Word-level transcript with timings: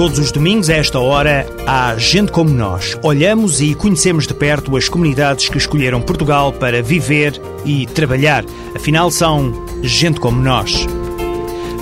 Todos 0.00 0.18
os 0.18 0.32
domingos, 0.32 0.70
a 0.70 0.76
esta 0.76 0.98
hora, 0.98 1.46
há 1.66 1.94
Gente 1.98 2.32
Como 2.32 2.48
Nós. 2.48 2.98
Olhamos 3.02 3.60
e 3.60 3.74
conhecemos 3.74 4.26
de 4.26 4.32
perto 4.32 4.74
as 4.74 4.88
comunidades 4.88 5.50
que 5.50 5.58
escolheram 5.58 6.00
Portugal 6.00 6.54
para 6.54 6.82
viver 6.82 7.38
e 7.66 7.84
trabalhar. 7.84 8.42
Afinal, 8.74 9.10
são 9.10 9.52
gente 9.82 10.18
como 10.18 10.40
nós. 10.40 10.86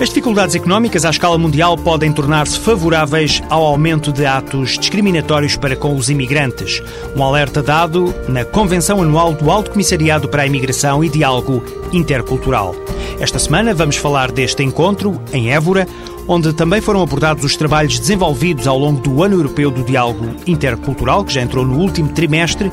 As 0.01 0.09
dificuldades 0.09 0.53
económicas 0.53 1.05
à 1.05 1.09
escala 1.09 1.37
mundial 1.37 1.77
podem 1.77 2.11
tornar-se 2.11 2.59
favoráveis 2.59 3.41
ao 3.49 3.65
aumento 3.65 4.11
de 4.11 4.25
atos 4.25 4.77
discriminatórios 4.77 5.55
para 5.55 5.77
com 5.77 5.95
os 5.95 6.09
imigrantes. 6.09 6.83
Um 7.15 7.23
alerta 7.23 7.63
dado 7.63 8.13
na 8.27 8.43
Convenção 8.43 9.01
Anual 9.01 9.33
do 9.33 9.49
Alto 9.49 9.71
Comissariado 9.71 10.27
para 10.27 10.43
a 10.43 10.45
Imigração 10.45 11.01
e 11.03 11.09
Diálogo 11.09 11.63
Intercultural. 11.93 12.75
Esta 13.19 13.39
semana 13.39 13.73
vamos 13.73 13.97
falar 13.97 14.31
deste 14.31 14.63
encontro 14.63 15.21
em 15.33 15.51
Évora, 15.51 15.85
onde 16.29 16.53
também 16.53 16.79
foram 16.79 17.01
abordados 17.01 17.43
os 17.43 17.57
trabalhos 17.57 17.97
desenvolvidos 17.97 18.67
ao 18.67 18.77
longo 18.77 19.01
do 19.01 19.23
Ano 19.23 19.35
Europeu 19.35 19.71
do 19.71 19.83
Diálogo 19.83 20.27
Intercultural, 20.45 21.25
que 21.25 21.33
já 21.33 21.41
entrou 21.41 21.65
no 21.65 21.79
último 21.79 22.09
trimestre, 22.09 22.71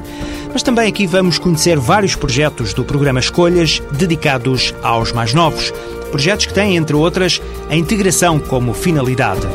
mas 0.52 0.62
também 0.62 0.88
aqui 0.88 1.06
vamos 1.06 1.38
conhecer 1.38 1.78
vários 1.78 2.14
projetos 2.14 2.74
do 2.74 2.84
programa 2.84 3.18
Escolhas 3.18 3.82
dedicados 3.92 4.74
aos 4.82 5.10
mais 5.10 5.32
novos. 5.32 5.72
Projetos 6.10 6.44
que 6.44 6.54
têm, 6.54 6.76
entre 6.76 6.94
outras, 6.94 7.40
a 7.70 7.74
integração 7.74 8.38
como 8.38 8.74
finalidade. 8.74 9.46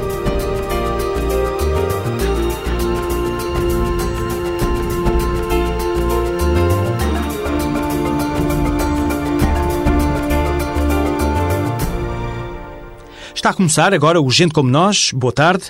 Está 13.41 13.49
a 13.49 13.53
começar 13.55 13.91
agora 13.91 14.21
o 14.21 14.29
Gente 14.29 14.53
Como 14.53 14.69
Nós. 14.69 15.09
Boa 15.11 15.33
tarde. 15.33 15.63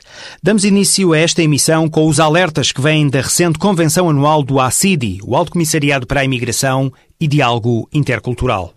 Damos 0.43 0.65
início 0.65 1.13
a 1.13 1.17
esta 1.17 1.41
emissão 1.41 1.87
com 1.87 2.05
os 2.05 2.19
alertas 2.19 2.73
que 2.73 2.81
vêm 2.81 3.07
da 3.07 3.21
recente 3.21 3.57
Convenção 3.57 4.09
Anual 4.09 4.43
do 4.43 4.59
ACIDI, 4.59 5.19
o 5.23 5.37
Alto 5.37 5.53
Comissariado 5.53 6.05
para 6.05 6.19
a 6.19 6.25
Imigração 6.25 6.91
e 7.17 7.29
Diálogo 7.29 7.87
Intercultural. 7.93 8.73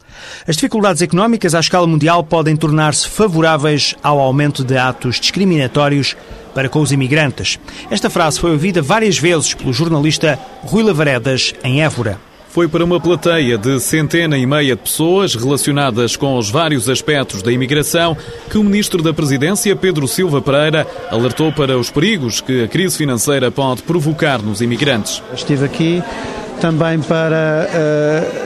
As 0.47 0.55
dificuldades 0.55 1.03
económicas 1.03 1.57
à 1.57 1.59
escala 1.59 1.89
mundial 1.89 2.23
podem 2.23 2.55
tornar-se 2.55 3.09
favoráveis 3.09 3.97
ao 4.01 4.21
aumento 4.21 4.63
de 4.63 4.79
atos 4.79 5.19
discriminatórios 5.19 6.17
para 6.55 6.69
com 6.69 6.81
os 6.81 6.93
imigrantes. 6.93 7.59
Esta 7.91 8.09
frase 8.09 8.39
foi 8.39 8.53
ouvida 8.53 8.81
várias 8.81 9.19
vezes 9.19 9.55
pelo 9.55 9.73
jornalista 9.73 10.39
Rui 10.63 10.85
Lavaredas 10.85 11.53
em 11.65 11.83
Évora 11.83 12.21
foi 12.55 12.69
para 12.69 12.85
uma 12.85 13.01
plateia 13.01 13.59
de 13.59 13.81
centena 13.81 14.39
e 14.39 14.47
meia 14.47 14.77
de 14.77 14.83
pessoas 14.83 15.35
relacionadas 15.35 16.15
com 16.15 16.39
os 16.39 16.49
vários 16.49 16.89
aspectos 16.89 17.43
da 17.43 17.51
imigração 17.51 18.17
que 18.49 18.57
o 18.57 18.63
Ministro 18.63 19.03
da 19.03 19.13
Presidência, 19.13 19.75
Pedro 19.75 20.07
Silva 20.07 20.41
Pereira, 20.41 20.87
alertou 21.11 21.53
para 21.53 21.77
os 21.77 21.91
perigos 21.91 22.41
que 22.41 22.63
a 22.63 22.69
crise 22.69 22.97
financeira 22.97 23.51
pode 23.51 23.83
provocar 23.83 24.41
nos 24.41 24.61
imigrantes. 24.61 25.21
Estive 25.35 25.65
aqui 25.65 26.01
também 26.61 27.01
para 27.01 27.69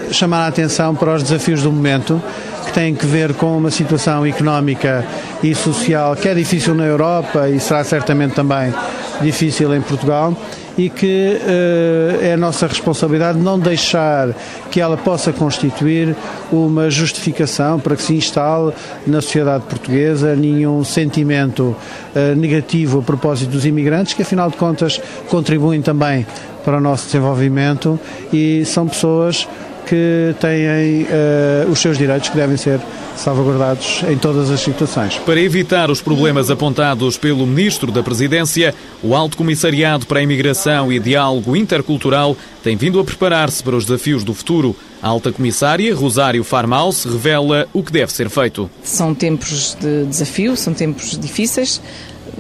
uh, 0.09 0.14
chamar 0.14 0.45
a 0.45 0.47
atenção 0.47 0.95
para 0.95 1.14
os 1.14 1.23
desafios 1.23 1.62
do 1.62 1.70
momento 1.70 2.19
que 2.64 2.73
têm 2.73 2.95
que 2.95 3.05
ver 3.05 3.34
com 3.34 3.59
uma 3.59 3.70
situação 3.70 4.25
económica 4.25 5.05
e 5.42 5.55
social 5.55 6.17
que 6.17 6.31
é 6.31 6.34
difícil 6.34 6.75
na 6.75 6.86
Europa 6.86 7.47
e 7.51 7.61
será 7.61 7.84
certamente 7.84 8.34
também 8.34 8.73
difícil 9.20 9.74
em 9.74 9.83
Portugal 9.83 10.35
e 10.78 10.89
que 10.89 11.36
uh, 11.36 12.24
é 12.24 12.34
a 12.34 12.36
nossa 12.36 12.68
responsabilidade 12.68 13.36
não 13.36 13.58
deixar 13.58 14.33
que 14.70 14.80
ela 14.80 14.96
possa 14.96 15.33
constituir 15.33 16.14
uma 16.52 16.89
justificação 16.89 17.80
para 17.80 17.96
que 17.96 18.02
se 18.02 18.14
instale 18.14 18.72
na 19.05 19.20
sociedade 19.20 19.64
portuguesa 19.64 20.36
nenhum 20.36 20.84
sentimento 20.84 21.77
uh, 22.14 22.36
negativo 22.36 23.00
a 23.00 23.02
propósito 23.02 23.50
dos 23.50 23.67
imigrantes, 23.67 24.14
que 24.14 24.22
afinal 24.22 24.48
de 24.48 24.56
contas 24.56 25.00
contribuem 25.28 25.83
também 25.83 26.24
para 26.64 26.77
o 26.77 26.80
nosso 26.80 27.06
desenvolvimento 27.06 27.98
e 28.33 28.64
são 28.64 28.86
pessoas 28.86 29.48
que 29.88 30.34
têm 30.38 31.04
uh, 31.04 31.70
os 31.70 31.78
seus 31.78 31.96
direitos 31.96 32.28
que 32.28 32.36
devem 32.36 32.56
ser 32.56 32.78
salvaguardados 33.16 34.02
em 34.08 34.18
todas 34.18 34.50
as 34.50 34.60
situações. 34.60 35.16
Para 35.16 35.40
evitar 35.40 35.90
os 35.90 36.00
problemas 36.00 36.50
apontados 36.50 37.16
pelo 37.16 37.46
Ministro 37.46 37.90
da 37.90 38.02
Presidência, 38.02 38.74
o 39.02 39.14
Alto 39.14 39.36
Comissariado 39.36 40.06
para 40.06 40.20
a 40.20 40.22
Imigração 40.22 40.92
e 40.92 40.98
Diálogo 40.98 41.56
Intercultural 41.56 42.36
tem 42.62 42.76
vindo 42.76 43.00
a 43.00 43.04
preparar-se 43.04 43.62
para 43.62 43.76
os 43.76 43.86
desafios 43.86 44.22
do 44.22 44.34
futuro. 44.34 44.76
A 45.00 45.08
alta 45.08 45.32
comissária, 45.32 45.94
Rosário 45.94 46.42
Farmaus, 46.44 47.05
revela 47.05 47.66
o 47.72 47.82
que 47.82 47.92
deve 47.92 48.12
ser 48.12 48.28
feito. 48.28 48.68
São 48.82 49.14
tempos 49.14 49.76
de 49.80 50.05
desafio, 50.06 50.56
são 50.56 50.74
tempos 50.74 51.18
difíceis 51.18 51.80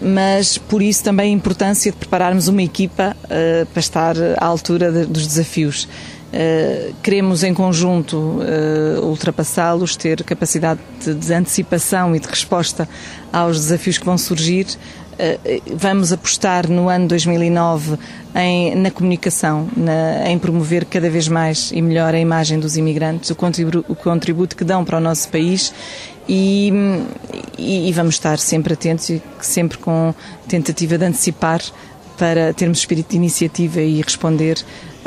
mas 0.00 0.58
por 0.58 0.80
isso 0.80 1.02
também 1.02 1.32
a 1.32 1.34
importância 1.34 1.90
de 1.90 1.96
prepararmos 1.96 2.46
uma 2.46 2.62
equipa 2.62 3.16
uh, 3.24 3.66
para 3.66 3.80
estar 3.80 4.14
à 4.36 4.44
altura 4.44 4.92
de, 4.92 5.06
dos 5.06 5.26
desafios. 5.26 5.88
Uh, 6.28 6.94
queremos 7.02 7.42
em 7.42 7.54
conjunto 7.54 8.16
uh, 8.16 9.02
ultrapassá-los, 9.02 9.96
ter 9.96 10.22
capacidade 10.24 10.78
de, 11.02 11.14
de, 11.14 11.32
antecipação 11.32 12.14
e 12.14 12.20
de 12.20 12.28
resposta 12.28 12.86
aos 13.32 13.56
desafios 13.56 13.96
que 13.96 14.04
vão 14.04 14.18
surgir. 14.18 14.66
Uh, 14.66 15.62
vamos 15.74 16.12
apostar 16.12 16.68
no 16.68 16.90
ano 16.90 17.08
2009 17.08 17.96
em, 18.34 18.74
na 18.74 18.90
comunicação, 18.90 19.68
na, 19.74 20.30
em 20.30 20.38
promover 20.38 20.84
cada 20.84 21.08
vez 21.08 21.28
mais 21.28 21.70
e 21.72 21.80
melhor 21.80 22.14
a 22.14 22.18
imagem 22.18 22.60
dos 22.60 22.76
imigrantes, 22.76 23.30
o 23.30 23.34
contributo, 23.34 23.84
o 23.88 23.96
contributo 23.96 24.54
que 24.54 24.64
dão 24.64 24.84
para 24.84 24.98
o 24.98 25.00
nosso 25.00 25.30
país 25.30 25.72
e, 26.28 26.70
e, 27.56 27.88
e 27.88 27.92
vamos 27.92 28.16
estar 28.16 28.38
sempre 28.38 28.74
atentos 28.74 29.08
e 29.08 29.22
sempre 29.40 29.78
com 29.78 30.14
tentativa 30.46 30.98
de 30.98 31.06
antecipar 31.06 31.62
para 32.18 32.52
termos 32.52 32.78
espírito 32.78 33.10
de 33.10 33.16
iniciativa 33.16 33.80
e 33.80 34.02
responder 34.02 34.58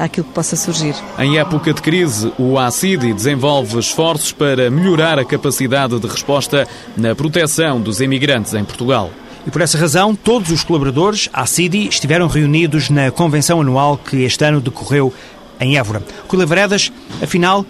àquilo 0.03 0.25
que 0.25 0.33
possa 0.33 0.55
surgir. 0.55 0.95
Em 1.19 1.37
época 1.37 1.73
de 1.73 1.81
crise, 1.81 2.33
o 2.37 2.57
ACIDI 2.57 3.13
desenvolve 3.13 3.77
esforços 3.77 4.31
para 4.31 4.69
melhorar 4.69 5.19
a 5.19 5.25
capacidade 5.25 5.99
de 5.99 6.07
resposta 6.07 6.67
na 6.97 7.13
proteção 7.13 7.79
dos 7.79 8.01
imigrantes 8.01 8.53
em 8.53 8.63
Portugal. 8.63 9.11
E 9.45 9.51
por 9.51 9.61
essa 9.61 9.77
razão, 9.77 10.15
todos 10.15 10.51
os 10.51 10.63
colaboradores 10.63 11.29
ACIDI 11.31 11.87
estiveram 11.87 12.27
reunidos 12.27 12.89
na 12.89 13.11
convenção 13.11 13.61
anual 13.61 13.97
que 13.97 14.23
este 14.23 14.43
ano 14.43 14.59
decorreu 14.59 15.13
em 15.59 15.77
Évora. 15.77 16.01
Veredas, 16.47 16.91
afinal, 17.21 17.65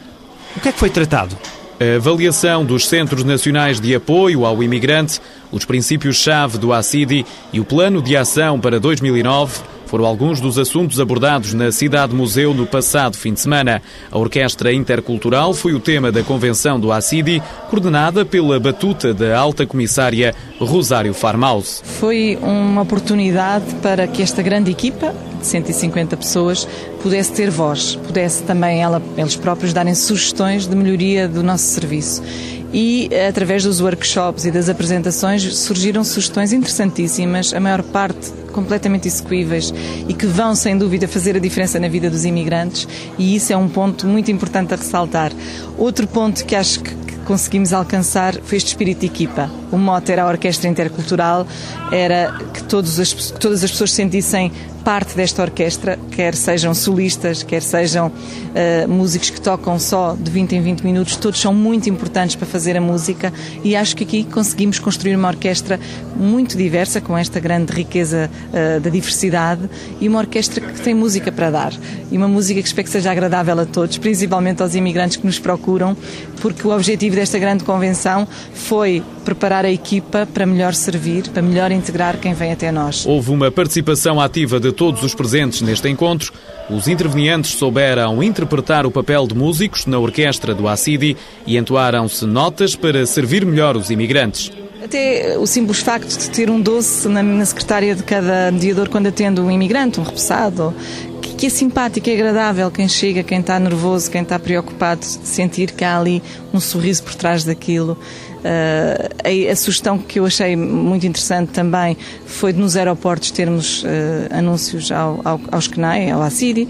o 0.56 0.60
que 0.60 0.70
é 0.70 0.72
que 0.72 0.80
foi 0.80 0.90
tratado? 0.90 1.38
A 1.80 1.96
avaliação 1.96 2.64
dos 2.64 2.88
Centros 2.88 3.24
Nacionais 3.24 3.80
de 3.80 3.96
Apoio 3.96 4.46
ao 4.46 4.62
Imigrante, 4.62 5.20
os 5.52 5.66
princípios-chave 5.66 6.58
do 6.58 6.72
ACIDI 6.72 7.26
e 7.52 7.60
o 7.60 7.66
Plano 7.66 8.02
de 8.02 8.16
Ação 8.16 8.60
para 8.60 8.80
2009 8.80 9.62
foram 9.92 10.06
alguns 10.06 10.40
dos 10.40 10.58
assuntos 10.58 11.02
abordados 11.02 11.54
na 11.54 11.70
Cidade 11.70 12.16
Museu 12.16 12.54
no 12.54 12.66
passado 12.66 13.18
fim 13.18 13.34
de 13.34 13.42
semana. 13.42 13.82
A 14.10 14.18
Orquestra 14.18 14.72
Intercultural 14.72 15.54
foi 15.54 15.74
o 15.74 15.82
tema 15.82 16.14
da 16.14 16.24
convenção 16.24 16.80
do 16.80 16.94
ACIDI, 16.94 17.44
coordenada 17.70 18.24
pela 18.24 18.58
batuta 18.58 19.14
da 19.14 19.38
alta 19.38 19.66
comissária 19.66 20.34
Rosário 20.62 21.14
Farmaus. 21.14 21.84
Foi 21.84 22.40
uma 22.42 22.84
oportunidade 22.84 23.66
para 23.82 24.08
que 24.08 24.22
esta 24.22 24.42
grande 24.42 24.72
equipa, 24.72 25.14
de 25.38 25.46
150 25.46 26.16
pessoas, 26.16 26.66
pudesse 27.04 27.34
ter 27.34 27.50
voz, 27.50 27.98
pudesse 27.98 28.44
também 28.44 28.82
ela, 28.82 29.02
eles 29.18 29.36
próprios 29.36 29.74
darem 29.74 29.94
sugestões 29.94 30.68
de 30.68 30.76
melhoria 30.76 31.28
do 31.28 31.44
nosso 31.44 31.66
serviço 31.66 32.24
e 32.74 33.10
através 33.28 33.64
dos 33.64 33.82
workshops 33.82 34.46
e 34.46 34.52
das 34.52 34.70
apresentações 34.70 35.58
surgiram 35.58 36.04
sugestões 36.04 36.54
interessantíssimas, 36.54 37.54
a 37.54 37.60
maior 37.60 37.84
parte 37.84 38.32
completamente 38.52 39.08
execuíveis 39.08 39.74
e 40.08 40.14
que 40.14 40.26
vão, 40.26 40.56
sem 40.56 40.78
dúvida, 40.78 41.08
fazer 41.08 41.36
a 41.36 41.40
diferença 41.40 41.80
na 41.80 41.88
vida 41.88 42.10
dos 42.10 42.26
imigrantes, 42.26 42.88
e 43.18 43.36
isso 43.36 43.52
é 43.52 43.58
um 43.58 43.68
ponto 43.68 44.06
muito 44.06 44.32
importante 44.32 44.74
a 44.74 44.78
ressaltar. 44.78 45.32
Outro 45.78 46.08
ponto 46.08 46.46
que 46.46 46.56
acho 46.56 46.82
que 46.82 47.02
conseguimos 47.26 47.72
alcançar 47.72 48.36
foi 48.44 48.58
este 48.58 48.68
espírito 48.68 49.02
de 49.02 49.06
equipa. 49.06 49.50
O 49.72 49.78
mote 49.78 50.12
era 50.12 50.24
a 50.24 50.28
Orquestra 50.28 50.70
Intercultural, 50.70 51.48
era 51.92 52.38
que 52.54 52.64
todas 52.64 53.00
as, 53.00 53.14
pessoas 53.14 53.92
sentissem 53.92 54.52
parte 54.82 55.16
desta 55.16 55.42
orquestra, 55.42 55.98
quer 56.12 56.36
sejam 56.36 56.74
solistas, 56.74 57.44
quer 57.44 57.62
sejam 57.62 58.08
uh, 58.08 58.88
músicos 58.88 59.30
que 59.30 59.40
tocam 59.40 59.80
só 59.80 60.16
de 60.20 60.30
20 60.30 60.56
em 60.56 60.62
20 60.62 60.82
minutos, 60.82 61.16
todos 61.16 61.40
são 61.40 61.54
muito 61.54 61.90
importantes 61.90 62.36
para 62.36 62.46
fazer 62.46 62.76
a 62.76 62.82
música 62.82 63.32
e 63.64 63.76
acho 63.76 63.96
que 63.96 64.04
aqui 64.04 64.24
conseguimos 64.24 64.80
construir 64.80 65.16
uma 65.16 65.28
orquestra 65.28 65.80
muito 66.16 66.58
diversa, 66.58 67.00
com 67.00 67.18
esta 67.18 67.40
grande 67.40 67.72
riqueza 67.72 68.30
uh, 68.50 68.80
da 68.80 68.90
diversidade 68.90 69.70
e 70.00 70.08
uma 70.08 70.20
orquestra 70.20 70.62
que 70.62 70.82
tem 70.82 70.94
música 70.94 71.32
para 71.32 71.50
dar 71.50 71.74
e 72.12 72.18
uma 72.18 72.28
música 72.28 72.62
que 72.62 72.68
espero 72.68 72.86
que 72.86 72.92
seja 72.92 73.12
agradável 73.12 73.60
a 73.60 73.66
todos, 73.66 73.98
principalmente 73.98 74.62
aos 74.62 74.76
imigrantes 74.76 75.18
que 75.18 75.26
nos 75.26 75.40
procuram, 75.40 75.96
porque 76.42 76.68
o 76.68 76.76
objetivo 76.76 77.16
desta 77.16 77.40
grande 77.40 77.64
convenção 77.64 78.28
foi 78.54 79.04
preparar 79.24 79.66
a 79.66 79.72
equipa 79.72 80.28
para 80.32 80.46
melhor 80.46 80.74
servir, 80.74 81.30
para 81.30 81.42
melhor 81.42 81.72
integrar 81.72 82.18
quem 82.18 82.34
vem 82.34 82.52
até 82.52 82.72
nós. 82.72 83.06
Houve 83.06 83.32
uma 83.32 83.52
participação 83.52 84.20
ativa 84.20 84.60
de 84.60 84.71
todos 84.72 85.04
os 85.04 85.14
presentes 85.14 85.62
neste 85.62 85.90
encontro. 85.90 86.34
Os 86.70 86.88
intervenientes 86.88 87.52
souberam 87.52 88.22
interpretar 88.24 88.86
o 88.86 88.92
papel 88.92 89.28
de 89.28 89.36
músicos 89.36 89.86
na 89.86 90.00
orquestra 90.00 90.54
do 90.54 90.68
ACIDI 90.68 91.18
e 91.46 91.58
entoaram-se 91.58 92.26
notas 92.26 92.76
para 92.76 93.06
servir 93.06 93.46
melhor 93.46 93.76
os 93.76 93.90
imigrantes. 93.90 94.52
Até 94.84 95.38
o 95.38 95.46
simples 95.46 95.80
facto 95.80 96.18
de 96.18 96.30
ter 96.32 96.50
um 96.50 96.60
doce 96.60 97.08
na, 97.08 97.46
secretária 97.46 97.94
de 97.94 98.02
cada 98.04 98.52
mediador 98.52 98.90
quando 98.90 99.08
atende 99.08 99.40
um 99.40 99.52
imigrante, 99.52 100.00
um 100.00 100.04
repousado, 100.04 100.74
que, 101.22 101.36
que 101.36 101.46
é 101.46 101.50
simpático, 101.50 102.10
é 102.10 102.14
agradável 102.14 102.72
quem 102.72 102.88
chega, 102.88 103.22
quem 103.22 103.42
está 103.42 103.60
nervoso, 103.60 104.10
quem 104.10 104.24
está 104.24 104.40
preocupado, 104.40 105.06
sentir 105.06 105.72
que 105.72 105.84
há 105.84 106.00
ali 106.00 106.24
um 106.52 106.60
sorriso 106.60 107.04
por 107.04 107.14
trás 107.14 107.44
daquilo. 107.44 107.96
Uh, 108.42 109.48
a, 109.48 109.52
a, 109.52 109.56
sugestão 109.56 110.00
que 110.00 110.20
eu 110.20 110.26
achei 110.26 110.56
muito 110.56 111.06
interessante 111.06 111.50
também 111.50 111.96
foi 112.26 112.52
de 112.52 112.60
nos 112.60 112.76
aeroportos 112.76 113.30
termos 113.30 113.84
uh, 113.84 113.88
anúncios 114.32 114.92
ao, 114.92 115.22
ao, 115.24 115.40
aos 115.52 115.68
CNAE, 115.68 116.10
ao 116.10 116.24
ACIDI, 116.24 116.68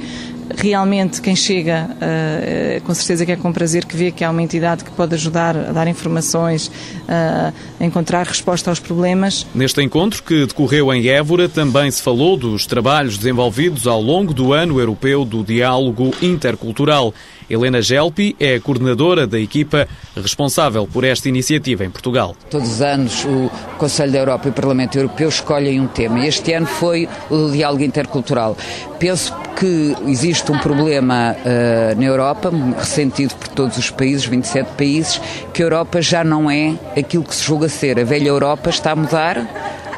realmente 0.58 1.22
quem 1.22 1.34
chega, 1.34 1.90
uh, 1.90 2.82
com 2.82 2.94
certeza 2.94 3.26
que 3.26 3.32
é 3.32 3.36
com 3.38 3.54
prazer 3.54 3.86
que 3.86 3.96
vê 3.96 4.12
que 4.12 4.22
há 4.22 4.30
uma 4.30 4.44
entidade 4.44 4.84
que 4.84 4.92
pode 4.92 5.16
ajudar 5.16 5.56
a 5.56 5.72
dar 5.72 5.88
informações, 5.88 6.70
a 7.08 7.54
encontrar 7.80 8.28
resposta 8.28 8.70
aos 8.70 8.80
problemas. 8.80 9.48
Neste 9.56 9.82
encontro 9.82 10.22
que 10.24 10.46
decorreu 10.46 10.94
em 10.94 11.08
Évora, 11.08 11.48
também 11.48 11.90
se 11.90 12.02
falou 12.02 12.36
dos 12.36 12.66
trabalhos 12.66 13.18
desenvolvidos 13.18 13.88
ao 13.88 14.02
longo 14.02 14.34
do 14.34 14.52
Ano 14.52 14.78
Europeu 14.78 15.24
do 15.24 15.42
Diálogo 15.42 16.14
Intercultural. 16.22 17.14
Helena 17.52 17.82
Gelpi 17.82 18.36
é 18.40 18.56
a 18.56 18.62
coordenadora 18.62 19.28
da 19.28 19.40
equipa 19.40 19.88
responsável 20.16 20.88
por 20.88 21.04
esta 21.04 21.28
iniciativa 21.28 21.84
em 21.84 21.90
Portugal. 21.90 22.36
Todos 22.50 22.70
os 22.72 22.82
anos 22.82 23.26
o 23.26 23.52
Conselho 23.78 24.12
da 24.12 24.20
Europa 24.20 24.48
e 24.48 24.52
o 24.52 24.54
Parlamento 24.54 24.98
Europeu 24.98 25.28
escolhem 25.28 25.80
um 25.80 25.88
tema 25.88 26.20
e 26.20 26.28
este 26.28 26.54
ano 26.54 26.66
foi 26.66 27.10
o 27.30 27.50
diálogo 27.52 27.84
intercultural. 27.84 28.56
Penso 28.98 29.36
que 29.60 29.96
existe 30.08 30.52
um 30.52 30.58
problema 30.60 31.36
uh, 31.36 32.00
na 32.00 32.06
Europa, 32.06 32.52
ressentido 32.78 33.36
por 33.36 33.48
todos 33.50 33.78
os 33.78 33.90
países, 33.90 34.26
27 34.26 34.72
países, 34.78 35.22
que 35.54 35.62
a 35.62 35.66
Europa 35.66 36.02
já 36.02 36.24
não 36.24 36.50
é 36.50 36.74
aquilo 36.98 37.24
que 37.24 37.36
se 37.36 37.44
julga 37.44 37.68
ser. 37.70 38.00
A 38.00 38.04
velha 38.04 38.30
Europa 38.30 38.70
está 38.70 38.92
a 38.92 38.96
mudar 38.96 39.38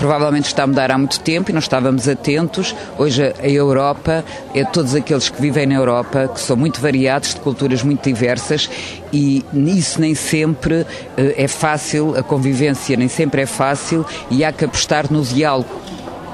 provavelmente 0.04 0.48
está 0.48 0.64
a 0.64 0.68
mudar 0.68 0.92
há 0.92 0.98
muito 0.98 1.18
tempo 1.22 1.50
e 1.50 1.54
nós 1.54 1.64
estávamos 1.64 2.10
atentos. 2.10 2.76
Hoje 2.98 3.24
a 3.24 3.48
Europa 3.48 4.26
é 4.54 4.66
todos 4.66 4.94
aqueles 4.94 5.30
que 5.30 5.42
vivem 5.42 5.66
na 5.66 5.76
Europa, 5.76 6.28
que 6.28 6.42
são 6.42 6.58
muito 6.58 6.82
variados, 6.82 7.34
de 7.34 7.40
culturas 7.40 7.82
muito 7.84 8.04
diversas 8.04 8.70
e 9.14 9.46
nisso 9.54 10.02
nem 10.02 10.14
sempre 10.14 10.86
eh, 11.16 11.36
é 11.38 11.48
fácil, 11.48 12.18
a 12.18 12.22
convivência 12.22 12.98
nem 12.98 13.08
sempre 13.08 13.44
é 13.44 13.46
fácil 13.46 14.06
e 14.30 14.44
há 14.44 14.52
que 14.52 14.66
apostar 14.66 15.10
no 15.10 15.24
diálogo 15.24 15.70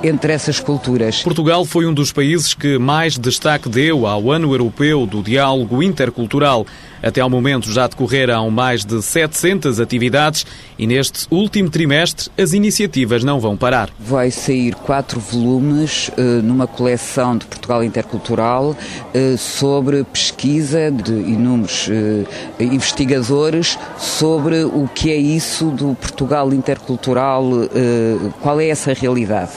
entre 0.03 0.33
essas 0.33 0.59
culturas. 0.59 1.21
Portugal 1.21 1.65
foi 1.65 1.85
um 1.85 1.93
dos 1.93 2.11
países 2.11 2.53
que 2.53 2.77
mais 2.77 3.17
destaque 3.17 3.69
deu 3.69 4.07
ao 4.07 4.31
Ano 4.31 4.51
Europeu 4.51 5.05
do 5.05 5.21
Diálogo 5.21 5.83
Intercultural. 5.83 6.65
Até 7.01 7.21
ao 7.21 7.29
momento 7.29 7.71
já 7.71 7.87
decorreram 7.87 8.49
mais 8.51 8.83
de 8.83 9.01
700 9.01 9.79
atividades 9.79 10.45
e 10.77 10.85
neste 10.85 11.27
último 11.31 11.69
trimestre 11.69 12.29
as 12.37 12.53
iniciativas 12.53 13.23
não 13.23 13.39
vão 13.39 13.55
parar. 13.55 13.89
Vai 13.99 14.31
sair 14.31 14.75
quatro 14.75 15.19
volumes 15.19 16.09
uh, 16.09 16.21
numa 16.43 16.67
coleção 16.67 17.37
de 17.37 17.45
Portugal 17.45 17.83
Intercultural 17.83 18.75
uh, 18.75 19.37
sobre 19.37 20.03
pesquisa 20.03 20.91
de 20.91 21.13
inúmeros 21.13 21.87
uh, 21.87 22.27
investigadores 22.63 23.77
sobre 23.97 24.63
o 24.63 24.89
que 24.93 25.11
é 25.11 25.17
isso 25.17 25.71
do 25.71 25.95
Portugal 25.95 26.53
Intercultural, 26.53 27.43
qual 28.41 28.59
é 28.59 28.69
essa 28.69 28.93
realidade 28.93 29.51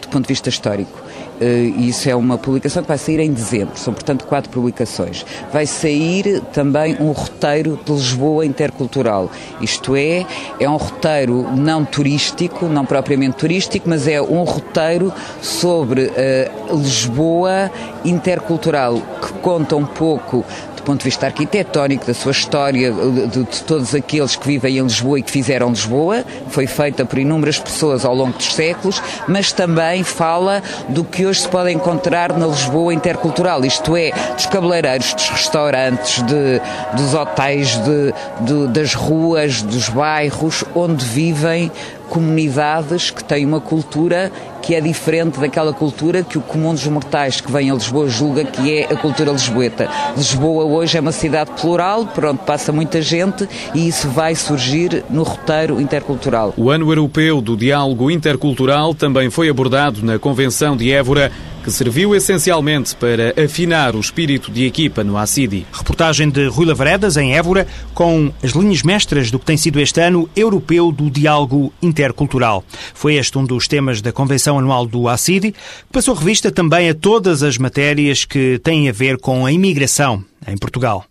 do 0.00 0.08
ponto 0.08 0.22
de 0.22 0.28
vista 0.28 0.48
histórico. 0.48 1.08
Eh, 1.40 1.72
e 1.76 1.88
isso 1.88 2.08
é 2.08 2.14
uma 2.14 2.36
publicação 2.36 2.82
que 2.82 2.88
vai 2.88 2.98
sair 2.98 3.20
em 3.20 3.32
dezembro, 3.32 3.76
são 3.76 3.94
portanto 3.94 4.26
quatro 4.26 4.50
publicações. 4.50 5.24
Vai 5.52 5.66
sair 5.66 6.42
também 6.52 6.96
um 7.00 7.12
roteiro 7.12 7.78
de 7.84 7.92
Lisboa 7.92 8.44
intercultural, 8.44 9.30
isto 9.60 9.94
é, 9.94 10.26
é 10.58 10.68
um 10.68 10.76
roteiro 10.76 11.46
não 11.54 11.84
turístico, 11.84 12.66
não 12.66 12.84
propriamente 12.84 13.36
turístico, 13.36 13.88
mas 13.88 14.08
é 14.08 14.20
um 14.20 14.42
roteiro 14.42 15.12
sobre 15.40 16.06
uh, 16.06 16.76
Lisboa 16.76 17.70
intercultural, 18.04 19.00
que 19.20 19.32
conta 19.34 19.76
um 19.76 19.86
pouco 19.86 20.44
ponto 20.88 21.00
de 21.00 21.04
vista 21.04 21.26
arquitetónico, 21.26 22.06
da 22.06 22.14
sua 22.14 22.32
história, 22.32 22.90
de, 22.90 23.26
de, 23.26 23.62
todos 23.64 23.94
aqueles 23.94 24.36
que 24.36 24.46
vivem 24.46 24.78
em 24.78 24.82
Lisboa 24.82 25.18
e 25.18 25.22
que 25.22 25.30
fizeram 25.30 25.68
Lisboa, 25.68 26.24
foi 26.48 26.66
feita 26.66 27.04
por 27.04 27.18
inúmeras 27.18 27.58
pessoas 27.58 28.06
ao 28.06 28.14
longo 28.14 28.32
dos 28.32 28.54
séculos, 28.54 29.02
mas 29.28 29.52
também 29.52 30.02
fala 30.02 30.62
do 30.88 31.04
que 31.04 31.26
hoje 31.26 31.42
se 31.42 31.48
pode 31.48 31.70
encontrar 31.70 32.32
na 32.38 32.46
Lisboa 32.46 32.94
intercultural, 32.94 33.62
isto 33.66 33.94
é, 33.98 34.12
dos 34.34 34.46
cabeleireiros, 34.46 35.12
dos 35.12 35.28
restaurantes, 35.28 36.22
de, 36.22 36.58
dos 36.96 37.12
hotéis, 37.12 37.76
de, 37.76 38.14
de, 38.40 38.68
das 38.68 38.94
ruas, 38.94 39.60
dos 39.60 39.90
bairros 39.90 40.64
onde 40.74 41.04
vivem 41.04 41.70
comunidades 42.08 43.10
que 43.10 43.22
têm 43.22 43.44
uma 43.44 43.60
cultura 43.60 44.32
que 44.62 44.74
é 44.74 44.80
diferente 44.80 45.38
daquela 45.38 45.72
cultura 45.72 46.22
que 46.22 46.36
o 46.36 46.40
comum 46.40 46.74
dos 46.74 46.86
mortais 46.86 47.40
que 47.40 47.50
vem 47.50 47.70
a 47.70 47.74
Lisboa 47.74 48.08
julga 48.08 48.44
que 48.44 48.74
é 48.74 48.84
a 48.84 48.96
cultura 48.96 49.32
lisboeta. 49.32 49.88
Lisboa 50.16 50.64
hoje 50.64 50.98
é 50.98 51.00
uma 51.00 51.12
cidade 51.12 51.50
plural, 51.60 52.06
por 52.06 52.24
onde 52.26 52.38
passa 52.38 52.72
muita 52.72 53.00
gente 53.00 53.48
e 53.74 53.88
isso 53.88 54.08
vai 54.08 54.34
surgir 54.34 55.04
no 55.08 55.22
roteiro 55.22 55.80
intercultural. 55.80 56.52
O 56.56 56.70
Ano 56.70 56.90
Europeu 56.90 57.40
do 57.40 57.56
Diálogo 57.56 58.10
Intercultural 58.10 58.94
também 58.94 59.30
foi 59.30 59.48
abordado 59.48 60.04
na 60.04 60.18
Convenção 60.18 60.76
de 60.76 60.92
Évora 60.92 61.32
que 61.68 61.74
serviu 61.74 62.14
essencialmente 62.14 62.96
para 62.96 63.34
afinar 63.44 63.94
o 63.94 64.00
espírito 64.00 64.50
de 64.50 64.64
equipa 64.64 65.04
no 65.04 65.18
ACIDI. 65.18 65.66
Reportagem 65.70 66.30
de 66.30 66.46
Rui 66.46 66.64
Lavredas, 66.64 67.18
em 67.18 67.34
Évora, 67.36 67.66
com 67.92 68.32
as 68.42 68.52
linhas 68.52 68.82
mestras 68.82 69.30
do 69.30 69.38
que 69.38 69.44
tem 69.44 69.58
sido 69.58 69.78
este 69.78 70.00
ano 70.00 70.30
europeu 70.34 70.90
do 70.90 71.10
diálogo 71.10 71.70
intercultural. 71.82 72.64
Foi 72.94 73.16
este 73.16 73.36
um 73.36 73.44
dos 73.44 73.68
temas 73.68 74.00
da 74.00 74.12
Convenção 74.12 74.58
Anual 74.58 74.86
do 74.86 75.08
ACIDI, 75.08 75.52
que 75.52 75.92
passou 75.92 76.14
revista 76.14 76.50
também 76.50 76.88
a 76.88 76.94
todas 76.94 77.42
as 77.42 77.58
matérias 77.58 78.24
que 78.24 78.58
têm 78.60 78.88
a 78.88 78.92
ver 78.92 79.18
com 79.18 79.44
a 79.44 79.52
imigração 79.52 80.24
em 80.46 80.56
Portugal. 80.56 81.04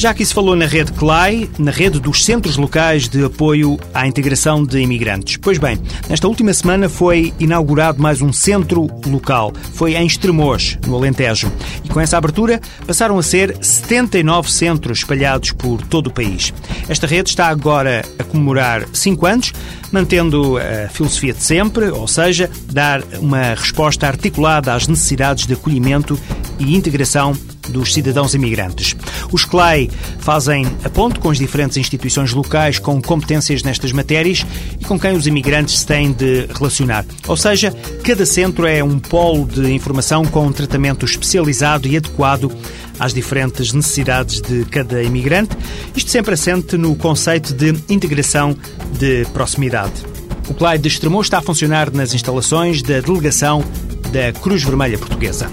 Já 0.00 0.14
que 0.14 0.24
se 0.24 0.32
falou 0.32 0.56
na 0.56 0.64
rede 0.64 0.92
CLAI, 0.92 1.50
na 1.58 1.70
rede 1.70 2.00
dos 2.00 2.24
Centros 2.24 2.56
Locais 2.56 3.06
de 3.06 3.22
Apoio 3.22 3.78
à 3.92 4.06
Integração 4.06 4.64
de 4.64 4.80
Imigrantes. 4.80 5.36
Pois 5.36 5.58
bem, 5.58 5.78
nesta 6.08 6.26
última 6.26 6.54
semana 6.54 6.88
foi 6.88 7.34
inaugurado 7.38 8.00
mais 8.00 8.22
um 8.22 8.32
centro 8.32 8.88
local. 9.06 9.52
Foi 9.74 9.96
em 9.96 10.06
Estremoz, 10.06 10.78
no 10.86 10.96
Alentejo. 10.96 11.52
E 11.84 11.90
com 11.90 12.00
essa 12.00 12.16
abertura 12.16 12.62
passaram 12.86 13.18
a 13.18 13.22
ser 13.22 13.54
79 13.60 14.50
centros 14.50 15.00
espalhados 15.00 15.52
por 15.52 15.82
todo 15.82 16.06
o 16.06 16.10
país. 16.10 16.50
Esta 16.88 17.06
rede 17.06 17.28
está 17.28 17.48
agora 17.48 18.02
a 18.18 18.24
comemorar 18.24 18.86
5 18.94 19.26
anos, 19.26 19.52
mantendo 19.92 20.56
a 20.58 20.88
filosofia 20.88 21.32
de 21.32 21.42
sempre, 21.42 21.90
ou 21.90 22.06
seja, 22.06 22.50
dar 22.72 23.02
uma 23.18 23.54
resposta 23.54 24.06
articulada 24.06 24.74
às 24.74 24.86
necessidades 24.86 25.46
de 25.46 25.54
acolhimento 25.54 26.18
e 26.58 26.76
integração 26.76 27.36
dos 27.70 27.94
cidadãos 27.94 28.34
imigrantes. 28.34 28.96
Os 29.32 29.44
CLAI 29.44 29.88
fazem 30.18 30.66
a 30.84 30.90
ponte 30.90 31.18
com 31.18 31.30
as 31.30 31.38
diferentes 31.38 31.76
instituições 31.76 32.32
locais 32.32 32.78
com 32.78 33.00
competências 33.00 33.62
nestas 33.62 33.92
matérias 33.92 34.44
e 34.78 34.84
com 34.84 34.98
quem 34.98 35.12
os 35.12 35.26
imigrantes 35.26 35.80
se 35.80 35.86
têm 35.86 36.12
de 36.12 36.46
relacionar. 36.52 37.04
Ou 37.26 37.36
seja, 37.36 37.72
cada 38.02 38.26
centro 38.26 38.66
é 38.66 38.82
um 38.82 38.98
polo 38.98 39.46
de 39.46 39.72
informação 39.72 40.24
com 40.24 40.46
um 40.46 40.52
tratamento 40.52 41.04
especializado 41.04 41.86
e 41.86 41.96
adequado 41.96 42.50
às 43.00 43.12
diferentes 43.12 43.72
necessidades 43.72 44.40
de 44.40 44.64
cada 44.66 45.02
imigrante, 45.02 45.56
isto 45.96 46.10
sempre 46.10 46.34
assente 46.34 46.76
no 46.76 46.94
conceito 46.94 47.52
de 47.52 47.74
integração 47.92 48.56
de 48.98 49.24
proximidade. 49.32 50.04
O 50.48 50.54
CLAI 50.54 50.78
de 50.78 50.88
Extremou 50.88 51.22
está 51.22 51.38
a 51.38 51.42
funcionar 51.42 51.90
nas 51.90 52.14
instalações 52.14 52.82
da 52.82 53.00
delegação 53.00 53.64
da 54.12 54.32
Cruz 54.40 54.62
Vermelha 54.62 54.98
Portuguesa. 54.98 55.50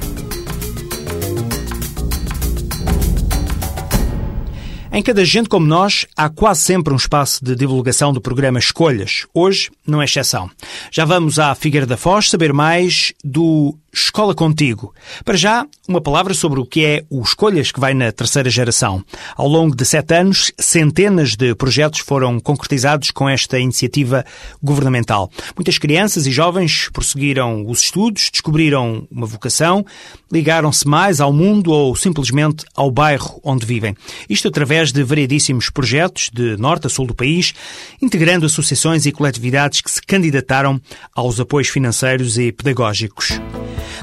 Em 4.98 5.02
cada 5.04 5.24
gente 5.24 5.48
como 5.48 5.68
nós, 5.68 6.08
há 6.18 6.28
quase 6.28 6.62
sempre 6.62 6.92
um 6.92 6.98
espaço 6.98 7.46
de 7.46 7.56
divulgação 7.56 8.12
do 8.12 8.20
programa 8.20 8.58
Escolhas. 8.58 9.28
Hoje, 9.32 9.70
não 9.86 10.02
é 10.02 10.06
exceção. 10.06 10.50
Já 10.92 11.06
vamos 11.06 11.38
à 11.38 11.54
Figueira 11.54 11.86
da 11.86 11.96
Foz 11.96 12.32
saber 12.32 12.52
mais 12.52 13.14
do 13.24 13.78
Escola 13.98 14.36
Contigo. 14.36 14.94
Para 15.26 15.36
já, 15.36 15.66
uma 15.88 16.00
palavra 16.00 16.34
sobre 16.36 16.60
o 16.60 16.66
que 16.66 16.86
é 16.86 17.04
o 17.10 17.22
Escolhas 17.24 17.72
que 17.72 17.80
vai 17.80 17.96
na 17.96 18.12
terceira 18.12 18.48
geração. 18.48 19.04
Ao 19.36 19.48
longo 19.48 19.76
de 19.76 19.84
sete 19.84 20.14
anos, 20.14 20.52
centenas 20.60 21.36
de 21.36 21.56
projetos 21.56 22.02
foram 22.02 22.40
concretizados 22.40 23.10
com 23.10 23.28
esta 23.28 23.58
iniciativa 23.58 24.24
governamental. 24.62 25.32
Muitas 25.56 25.80
crianças 25.80 26.28
e 26.28 26.32
jovens 26.32 26.90
prosseguiram 26.94 27.66
os 27.68 27.82
estudos, 27.82 28.30
descobriram 28.32 29.08
uma 29.10 29.26
vocação, 29.26 29.84
ligaram-se 30.32 30.88
mais 30.88 31.20
ao 31.20 31.34
mundo 31.34 31.72
ou 31.72 31.96
simplesmente 31.96 32.66
ao 32.76 32.92
bairro 32.92 33.42
onde 33.44 33.66
vivem. 33.66 33.96
Isto 34.30 34.48
através 34.48 34.92
de 34.92 35.04
variedíssimos 35.04 35.72
projetos 35.72 36.30
de 36.32 36.56
norte 36.58 36.86
a 36.86 36.90
sul 36.90 37.08
do 37.08 37.16
país, 37.16 37.54
integrando 38.00 38.46
associações 38.46 39.08
e 39.08 39.12
coletividades 39.12 39.82
que 39.82 39.90
se 39.90 40.02
candidataram 40.04 40.80
aos 41.16 41.40
apoios 41.40 41.70
financeiros 41.70 42.38
e 42.38 42.52
pedagógicos. 42.52 43.40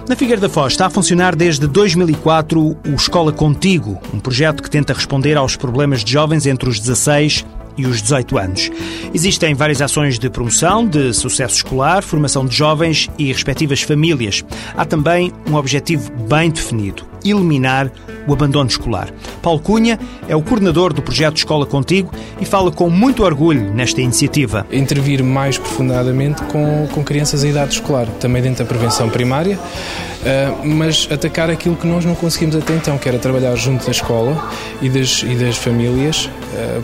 Na 0.09 0.17
Figueira 0.17 0.41
da 0.41 0.49
Foz 0.49 0.73
está 0.73 0.87
a 0.87 0.91
funcionar 0.91 1.35
desde 1.35 1.67
2004 1.67 2.61
o 2.61 2.79
Escola 2.95 3.33
Contigo, 3.33 3.99
um 4.13 4.21
projeto 4.21 4.63
que 4.63 4.71
tenta 4.71 4.93
responder 4.93 5.37
aos 5.37 5.57
problemas 5.57 6.05
de 6.05 6.13
jovens 6.13 6.47
entre 6.47 6.69
os 6.69 6.81
16 6.81 7.45
e 7.77 7.87
os 7.87 8.03
18 8.03 8.39
anos. 8.39 8.71
Existem 9.13 9.55
várias 9.55 9.81
ações 9.81 10.19
de 10.19 10.29
promoção, 10.31 10.87
de 10.87 11.13
sucesso 11.13 11.57
escolar, 11.57 12.03
formação 12.03 12.47
de 12.47 12.57
jovens 12.57 13.09
e 13.19 13.33
respectivas 13.33 13.83
famílias. 13.83 14.45
Há 14.77 14.85
também 14.85 15.33
um 15.49 15.55
objetivo 15.55 16.11
bem 16.29 16.51
definido: 16.51 17.05
eliminar 17.25 17.91
o 18.27 18.33
abandono 18.33 18.69
escolar. 18.69 19.09
Paulo 19.43 19.61
Cunha 19.61 19.99
é 20.29 20.35
o 20.35 20.43
coordenador 20.43 20.93
do 20.93 21.03
projeto 21.03 21.37
Escola 21.37 21.67
Contigo 21.67 22.11
e 22.41 22.45
fala 22.45 22.71
com 22.71 22.89
muito 22.89 23.23
orgulho 23.23 23.73
nesta 23.73 24.01
iniciativa. 24.01 24.67
Intervir 24.73 25.23
mais 25.23 25.59
profundamente 25.59 26.43
com, 26.45 26.89
com 26.93 27.05
crianças 27.05 27.45
em 27.45 27.51
idade 27.51 27.75
escolar, 27.75 28.07
também 28.21 28.43
dentro 28.43 28.65
da 28.65 28.69
prevenção 28.69 29.09
primária, 29.09 29.59
uh, 29.59 30.67
mas 30.67 31.09
atacar 31.11 31.51
aquilo 31.51 31.77
que 31.77 31.87
nós 31.87 32.05
não 32.05 32.15
conseguimos 32.15 32.57
até 32.57 32.75
então, 32.75 32.97
que 32.99 33.09
era 33.09 33.19
trabalhar 33.19 33.55
junto 33.57 33.85
da 33.85 33.91
escola 33.91 34.51
e 34.81 34.89
das, 34.89 35.23
e 35.23 35.35
das 35.35 35.57
famílias, 35.57 36.29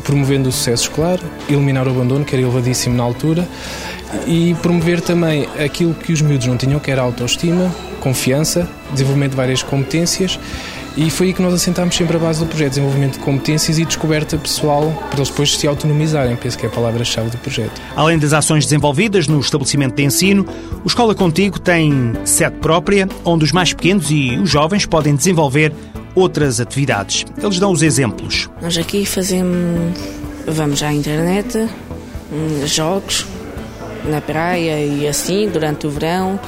promovendo 0.05 0.49
o 0.49 0.53
sucesso 0.53 0.85
escolar, 0.85 1.19
eliminar 1.49 1.87
o 1.87 1.91
abandono, 1.91 2.25
que 2.25 2.35
era 2.35 2.43
elevadíssimo 2.43 2.97
na 2.97 3.03
altura, 3.03 3.47
e 4.27 4.55
promover 4.63 5.01
também 5.01 5.49
aquilo 5.63 5.95
que 5.95 6.13
os 6.13 6.21
miúdos 6.21 6.47
não 6.47 6.57
tinham, 6.57 6.81
que 6.81 6.91
era 6.91 7.03
autoestima, 7.03 7.73
confiança, 8.01 8.69
desenvolvimento 8.93 9.31
de 9.31 9.37
várias 9.37 9.63
competências 9.63 10.39
e 10.97 11.09
foi 11.09 11.29
aí 11.29 11.33
que 11.33 11.41
nós 11.41 11.55
assentámos 11.55 11.95
sempre 11.95 12.17
a 12.17 12.21
base 12.21 12.41
do 12.41 12.47
projeto, 12.47 12.71
desenvolvimento 12.71 13.13
de 13.15 13.21
competências 13.21 13.79
e 13.79 13.85
descoberta 13.85 14.37
pessoal, 14.37 14.93
para 15.09 15.19
eles 15.19 15.31
depois 15.31 15.57
se 15.57 15.67
autonomizarem, 15.67 16.35
penso 16.37 16.59
que 16.59 16.67
é 16.67 16.69
a 16.69 16.73
palavra-chave 16.73 17.31
do 17.31 17.39
projeto. 17.39 17.81
Além 17.95 18.19
das 18.19 18.33
ações 18.33 18.65
desenvolvidas 18.65 19.29
no 19.29 19.39
estabelecimento 19.39 19.95
de 19.95 20.03
ensino, 20.03 20.45
o 20.85 20.87
Escola 20.87 21.15
Contigo 21.15 21.61
tem 21.61 22.13
sede 22.25 22.57
própria, 22.57 23.09
onde 23.25 23.45
os 23.45 23.53
mais 23.53 23.73
pequenos 23.73 24.11
e 24.11 24.37
os 24.39 24.51
jovens 24.51 24.85
podem 24.85 25.15
desenvolver 25.15 25.73
outras 26.15 26.61
atividades. 26.61 27.25
Eles 27.43 27.59
dão 27.59 27.73
os 27.73 27.83
exemplos. 27.83 28.49
Nós 28.61 28.77
aqui 28.77 29.05
fazemos, 29.07 29.99
vamos 30.47 30.83
à 30.83 30.93
internet, 30.93 31.59
hum, 32.33 32.67
jogos 32.67 33.27
na 34.05 34.21
praia 34.21 34.85
e 34.85 35.07
assim, 35.07 35.49
durante 35.49 35.87
o 35.87 35.91
verão, 35.91 36.39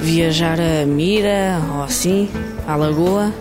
viajar 0.00 0.58
a 0.60 0.84
Mira 0.86 1.60
ou 1.74 1.82
assim, 1.82 2.28
à 2.66 2.76
Lagoa 2.76 3.32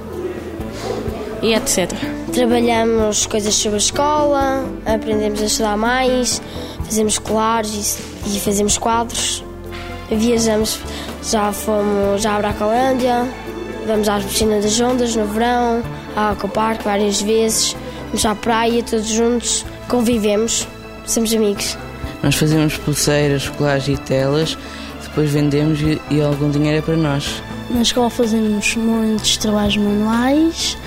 e 1.42 1.54
etc. 1.54 1.92
Trabalhamos 2.32 3.26
coisas 3.26 3.54
sobre 3.54 3.76
a 3.76 3.80
escola, 3.80 4.66
aprendemos 4.86 5.42
a 5.42 5.46
estudar 5.46 5.78
mais, 5.78 6.42
fazemos 6.86 7.18
colares 7.18 7.98
e, 8.28 8.40
fazemos 8.40 8.78
quadros. 8.78 9.44
Viajamos, 10.10 10.80
já 11.24 11.52
fomos 11.52 12.22
já 12.22 12.36
à 12.36 12.40
Bracolândia, 12.40 13.26
vamos 13.86 14.08
às 14.08 14.24
piscinas 14.24 14.64
das 14.64 14.80
ondas 14.80 15.16
no 15.16 15.26
verão, 15.26 15.84
ao 16.16 16.34
Aquapark 16.34 16.84
várias 16.84 17.22
vezes, 17.22 17.76
vamos 18.08 18.26
à 18.26 18.36
praia 18.36 18.84
todos 18.84 19.08
juntos, 19.08 19.66
convivemos, 19.88 20.68
somos 21.06 21.34
amigos. 21.34 21.78
Nós 22.24 22.36
fazemos 22.36 22.78
pulseiras, 22.78 23.50
colares 23.50 23.88
e 23.88 23.98
telas, 23.98 24.58
depois 25.04 25.30
vendemos 25.30 25.82
e, 25.82 26.02
e 26.10 26.22
algum 26.22 26.50
dinheiro 26.50 26.78
é 26.78 26.82
para 26.82 26.96
nós. 26.96 27.42
Na 27.70 27.82
escola 27.82 28.10
fazemos 28.10 28.76
muitos 28.76 29.38
trabalhos 29.38 29.78
manuais, 29.78 30.78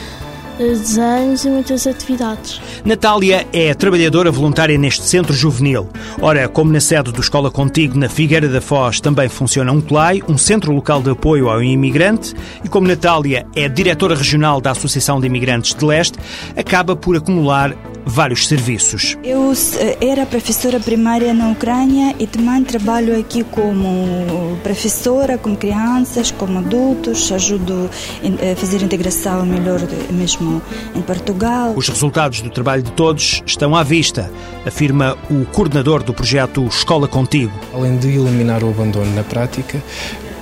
desenhos 0.58 1.44
e 1.44 1.48
muitas 1.48 1.86
atividades. 1.86 2.60
Natália 2.84 3.46
é 3.52 3.74
trabalhadora 3.74 4.30
voluntária 4.30 4.78
neste 4.78 5.04
centro 5.04 5.32
juvenil. 5.32 5.88
Ora, 6.20 6.48
como 6.48 6.72
na 6.72 6.80
sede 6.80 7.12
do 7.12 7.20
Escola 7.20 7.50
Contigo, 7.50 7.98
na 7.98 8.08
Figueira 8.08 8.48
da 8.48 8.60
Foz, 8.60 9.00
também 9.00 9.28
funciona 9.28 9.72
um 9.72 9.80
CLAI, 9.80 10.22
um 10.28 10.38
centro 10.38 10.72
local 10.72 11.02
de 11.02 11.10
apoio 11.10 11.48
ao 11.48 11.62
imigrante, 11.62 12.34
e 12.64 12.68
como 12.68 12.86
Natália 12.86 13.46
é 13.54 13.68
diretora 13.68 14.14
regional 14.14 14.60
da 14.60 14.70
Associação 14.70 15.20
de 15.20 15.26
Imigrantes 15.26 15.74
de 15.74 15.84
Leste, 15.84 16.18
acaba 16.56 16.94
por 16.94 17.16
acumular 17.16 17.74
vários 18.04 18.46
serviços. 18.46 19.16
Eu 19.22 19.52
eh, 19.78 19.98
era 20.00 20.26
professora 20.26 20.78
primária 20.78 21.32
na 21.32 21.50
Ucrânia 21.50 22.14
e 22.18 22.26
também 22.26 22.62
trabalho 22.64 23.18
aqui 23.18 23.42
como 23.44 24.58
professora 24.62 25.38
com 25.38 25.56
crianças, 25.56 26.30
como 26.30 26.58
adultos, 26.58 27.30
ajudo 27.32 27.90
a 28.22 28.44
eh, 28.44 28.54
fazer 28.54 28.82
integração 28.82 29.44
melhor 29.46 29.80
mesmo 30.10 30.60
em 30.94 31.02
Portugal. 31.02 31.72
Os 31.76 31.88
resultados 31.88 32.40
do 32.40 32.50
trabalho 32.50 32.82
de 32.82 32.92
todos 32.92 33.42
estão 33.46 33.74
à 33.74 33.82
vista, 33.82 34.30
afirma 34.66 35.16
o 35.30 35.44
coordenador 35.46 36.02
do 36.02 36.12
projeto 36.12 36.64
Escola 36.66 37.08
Contigo. 37.08 37.52
Além 37.72 37.96
de 37.96 38.08
eliminar 38.08 38.62
o 38.62 38.70
abandono 38.70 39.14
na 39.14 39.22
prática, 39.22 39.82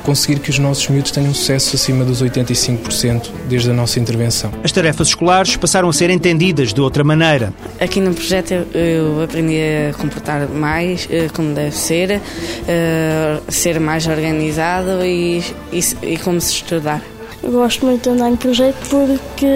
conseguir 0.02 0.40
que 0.40 0.50
os 0.50 0.58
nossos 0.58 0.88
miúdos 0.88 1.10
tenham 1.10 1.32
sucesso 1.32 1.76
acima 1.76 2.04
dos 2.04 2.22
85% 2.22 3.30
desde 3.48 3.70
a 3.70 3.72
nossa 3.72 3.98
intervenção. 3.98 4.52
As 4.62 4.72
tarefas 4.72 5.08
escolares 5.08 5.56
passaram 5.56 5.88
a 5.88 5.92
ser 5.92 6.10
entendidas 6.10 6.72
de 6.72 6.80
outra 6.80 7.04
maneira. 7.04 7.52
Aqui 7.80 8.00
no 8.00 8.14
projeto 8.14 8.52
eu 8.74 9.22
aprendi 9.22 9.56
a 9.90 9.94
comportar 9.94 10.48
mais 10.48 11.08
eh, 11.10 11.28
como 11.32 11.54
deve 11.54 11.76
ser, 11.76 12.20
eh, 12.68 13.40
ser 13.48 13.80
mais 13.80 14.06
organizado 14.06 15.04
e, 15.04 15.42
e, 15.72 15.80
e 16.02 16.16
como 16.18 16.40
se 16.40 16.52
estudar. 16.54 17.02
Eu 17.42 17.50
gosto 17.50 17.84
muito 17.84 18.02
de 18.02 18.10
andar 18.10 18.30
em 18.30 18.36
projeto 18.36 18.76
porque 18.88 19.46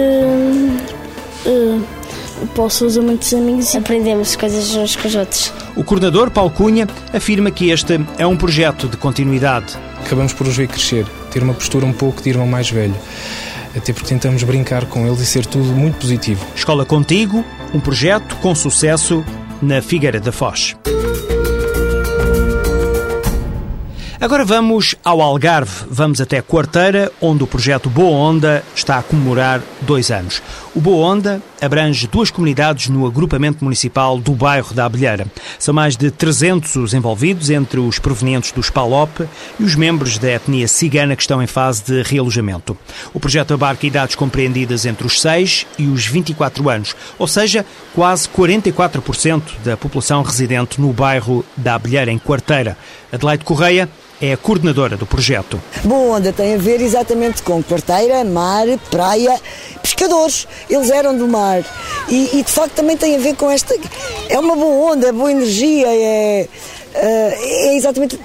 uh, 1.45 1.96
posso 2.55 2.85
fazer 2.85 3.01
muitos 3.01 3.33
amigos 3.33 3.73
e 3.73 3.77
aprendemos 3.77 4.35
coisas 4.35 4.75
uns 4.75 4.95
com 4.95 5.07
os 5.07 5.15
outros. 5.15 5.53
O 5.75 5.83
coordenador, 5.83 6.29
Paulo 6.31 6.51
Cunha, 6.51 6.87
afirma 7.13 7.51
que 7.51 7.69
este 7.69 7.99
é 8.17 8.27
um 8.27 8.37
projeto 8.37 8.87
de 8.87 8.97
continuidade 8.97 9.77
acabamos 10.07 10.33
por 10.33 10.47
os 10.47 10.55
ver 10.55 10.67
crescer, 10.67 11.05
ter 11.31 11.43
uma 11.43 11.53
postura 11.53 11.85
um 11.85 11.93
pouco 11.93 12.21
de 12.21 12.29
irmão 12.29 12.47
mais 12.47 12.69
velho. 12.69 12.95
Até 13.75 13.93
porque 13.93 14.07
tentamos 14.07 14.41
brincar 14.43 14.85
com 14.85 15.05
eles 15.05 15.19
e 15.19 15.25
ser 15.25 15.45
tudo 15.45 15.67
muito 15.73 15.97
positivo. 15.99 16.45
Escola 16.55 16.85
Contigo, 16.85 17.43
um 17.73 17.79
projeto 17.79 18.35
com 18.37 18.55
sucesso 18.55 19.23
na 19.61 19.81
Figueira 19.81 20.19
da 20.19 20.31
Foz. 20.31 20.75
Agora 24.19 24.43
vamos 24.43 24.95
ao 25.03 25.21
Algarve. 25.21 25.85
Vamos 25.91 26.19
até 26.19 26.41
Quarteira, 26.41 27.11
onde 27.21 27.43
o 27.43 27.47
projeto 27.47 27.87
Boa 27.87 28.17
Onda 28.17 28.63
está 28.75 28.97
a 28.97 29.03
comemorar 29.03 29.61
dois 29.81 30.09
anos. 30.09 30.41
O 30.73 30.81
Boa 30.81 31.05
Onda 31.05 31.41
abrange 31.61 32.07
duas 32.07 32.29
comunidades 32.29 32.89
no 32.89 33.05
agrupamento 33.05 33.63
municipal 33.63 34.17
do 34.19 34.33
bairro 34.33 34.73
da 34.73 34.85
Abelheira. 34.85 35.27
São 35.57 35.73
mais 35.73 35.95
de 35.95 36.11
300 36.11 36.75
os 36.75 36.93
envolvidos, 36.93 37.49
entre 37.49 37.79
os 37.79 37.99
provenientes 37.99 38.51
dos 38.51 38.69
PALOP 38.69 39.27
e 39.59 39.63
os 39.63 39.75
membros 39.75 40.17
da 40.17 40.31
etnia 40.31 40.67
cigana 40.67 41.15
que 41.15 41.21
estão 41.21 41.41
em 41.41 41.47
fase 41.47 41.83
de 41.83 42.01
realojamento. 42.03 42.77
O 43.13 43.19
projeto 43.19 43.53
abarca 43.53 43.87
idades 43.87 44.15
compreendidas 44.15 44.85
entre 44.85 45.05
os 45.05 45.21
6 45.21 45.65
e 45.77 45.87
os 45.87 46.05
24 46.05 46.69
anos, 46.69 46.95
ou 47.17 47.27
seja, 47.27 47.65
quase 47.93 48.27
44% 48.29 49.41
da 49.63 49.77
população 49.77 50.21
residente 50.21 50.79
no 50.79 50.93
bairro 50.93 51.43
da 51.55 51.75
Abelheira, 51.75 52.11
em 52.11 52.19
Quarteira. 52.19 52.77
Adelaide 53.11 53.43
Correia 53.43 53.89
é 54.21 54.33
a 54.33 54.37
coordenadora 54.37 54.97
do 54.97 55.05
projeto. 55.05 55.61
Boa 55.83 56.17
Onda 56.17 56.33
tem 56.33 56.55
a 56.55 56.57
ver 56.57 56.81
exatamente 56.81 57.41
com 57.43 57.63
quarteira, 57.63 58.23
mar, 58.23 58.65
praia, 58.89 59.39
pescadores. 59.81 60.47
Eles 60.69 60.89
eram 60.89 61.15
do 61.17 61.27
mar. 61.27 61.63
E, 62.09 62.39
e, 62.39 62.43
de 62.43 62.51
facto 62.51 62.73
também 62.73 62.97
tem 62.97 63.15
a 63.15 63.19
ver 63.19 63.35
com 63.35 63.49
esta. 63.49 63.75
É 64.29 64.39
uma 64.39 64.55
boa 64.55 64.93
onda, 64.93 65.07
é 65.07 65.11
boa 65.11 65.31
energia, 65.31 65.87
é, 65.87 66.47
é 66.93 67.75
exatamente. 67.75 68.19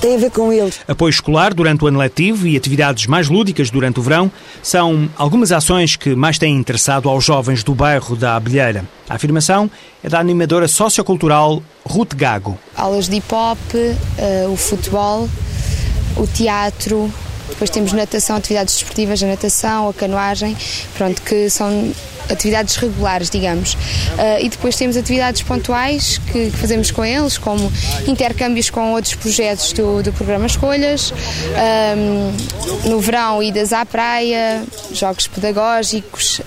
Tem 0.00 0.14
a 0.14 0.18
ver 0.18 0.30
com 0.30 0.52
eles. 0.52 0.80
Apoio 0.86 1.10
escolar 1.10 1.52
durante 1.52 1.82
o 1.84 1.86
ano 1.88 1.98
letivo 1.98 2.46
e 2.46 2.56
atividades 2.56 3.06
mais 3.06 3.28
lúdicas 3.28 3.70
durante 3.70 3.98
o 3.98 4.02
verão 4.02 4.30
são 4.62 5.08
algumas 5.16 5.50
ações 5.50 5.96
que 5.96 6.14
mais 6.14 6.38
têm 6.38 6.54
interessado 6.54 7.08
aos 7.08 7.24
jovens 7.24 7.64
do 7.64 7.74
bairro 7.74 8.14
da 8.14 8.36
Abelheira. 8.36 8.84
A 9.08 9.14
afirmação 9.14 9.70
é 10.02 10.08
da 10.08 10.20
animadora 10.20 10.68
sociocultural 10.68 11.62
Ruth 11.84 12.14
Gago. 12.14 12.56
Aulas 12.76 13.08
de 13.08 13.16
hip 13.16 13.34
hop, 13.34 13.58
uh, 13.74 14.52
o 14.52 14.56
futebol, 14.56 15.28
o 16.16 16.26
teatro, 16.26 17.12
depois 17.48 17.70
temos 17.70 17.92
natação, 17.92 18.36
atividades 18.36 18.74
desportivas, 18.74 19.22
a 19.22 19.26
natação, 19.26 19.88
a 19.88 19.94
canoagem, 19.94 20.56
pronto, 20.96 21.20
que 21.22 21.48
são 21.50 21.92
atividades 22.30 22.76
regulares, 22.76 23.30
digamos. 23.30 23.74
Uh, 23.74 24.40
e 24.40 24.48
depois 24.48 24.76
temos 24.76 24.96
atividades 24.96 25.42
pontuais 25.42 26.18
que, 26.32 26.50
fazemos 26.50 26.90
com 26.90 27.04
eles, 27.04 27.38
como 27.38 27.72
intercâmbios 28.06 28.70
com 28.70 28.92
outros 28.92 29.14
projetos 29.14 29.72
do, 29.72 30.02
do 30.02 30.12
programa 30.12 30.46
Escolhas, 30.46 31.12
no 32.84 33.00
verão 33.00 33.42
idas 33.42 33.72
à 33.72 33.84
praia, 33.84 34.62
jogos 34.92 35.26
pedagógicos, 35.26 36.40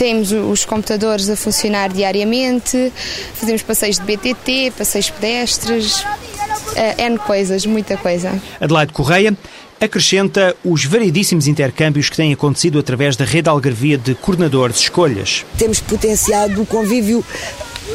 temos 0.00 0.32
os 0.32 0.64
computadores 0.64 1.28
a 1.28 1.36
funcionar 1.36 1.90
diariamente, 1.90 2.90
fazemos 3.34 3.62
passeios 3.62 3.98
de 3.98 4.04
BTT, 4.04 4.72
passeios 4.76 5.10
pedestres, 5.10 6.02
uh, 6.50 7.02
N 7.02 7.18
coisas, 7.18 7.64
muita 7.66 7.96
coisa. 7.96 8.40
Adelaide 8.60 8.92
Correia 8.92 9.36
acrescenta 9.80 10.54
os 10.62 10.84
variedíssimos 10.84 11.46
intercâmbios 11.46 12.10
que 12.10 12.16
têm 12.16 12.32
acontecido 12.32 12.78
através 12.78 13.16
da 13.16 13.24
rede 13.24 13.48
algarvia 13.48 13.96
de 13.96 14.14
coordenadores 14.14 14.76
de 14.76 14.82
escolhas. 14.82 15.44
Temos 15.56 15.80
potenciado 15.80 16.60
o 16.60 16.66
convívio 16.66 17.24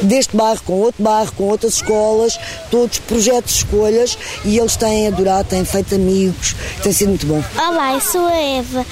deste 0.02 0.36
bairro 0.36 0.60
com 0.64 0.74
outro 0.74 1.02
bairro, 1.02 1.32
com 1.32 1.44
outras 1.44 1.74
escolas, 1.74 2.38
todos 2.70 2.98
projetos 2.98 3.52
de 3.52 3.58
escolhas 3.58 4.18
e 4.44 4.58
eles 4.58 4.76
têm 4.76 5.08
adorado, 5.08 5.48
têm 5.48 5.64
feito 5.64 5.94
amigos, 5.94 6.54
tem 6.82 6.92
sido 6.92 7.08
muito 7.10 7.26
bom. 7.26 7.42
Olá, 7.56 7.94
eu 7.94 8.00
sou 8.00 8.26
a 8.26 8.36
Eva, 8.36 8.84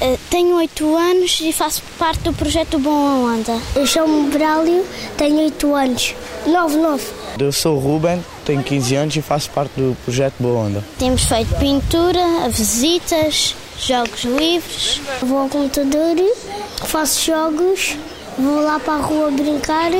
eh, 0.00 0.18
tenho 0.30 0.56
8 0.56 0.96
anos 0.96 1.40
e 1.42 1.52
faço 1.52 1.82
parte 1.98 2.22
do 2.22 2.32
projeto 2.32 2.78
Bom 2.78 3.24
Onda. 3.24 3.58
Eu 3.74 3.86
chamo-me 3.86 4.30
Brálio, 4.30 4.84
tenho 5.16 5.38
8 5.38 5.74
anos. 5.74 6.14
9, 6.46 6.76
9. 6.76 7.04
Eu 7.38 7.52
sou 7.52 7.76
o 7.76 7.80
Ruben, 7.80 8.22
tenho 8.44 8.62
15 8.62 8.94
anos 8.96 9.16
e 9.16 9.22
faço 9.22 9.50
parte 9.50 9.72
do 9.76 9.96
projeto 10.04 10.34
Boa 10.38 10.66
Onda. 10.66 10.84
Temos 10.98 11.24
feito 11.24 11.54
pintura, 11.56 12.48
visitas, 12.48 13.54
jogos 13.78 14.24
livres. 14.24 15.00
Vou 15.22 15.38
ao 15.38 15.48
computador, 15.48 16.16
faço 16.84 17.26
jogos, 17.26 17.96
vou 18.38 18.60
lá 18.62 18.78
para 18.78 18.94
a 18.94 18.98
rua 18.98 19.30
brincar. 19.30 19.90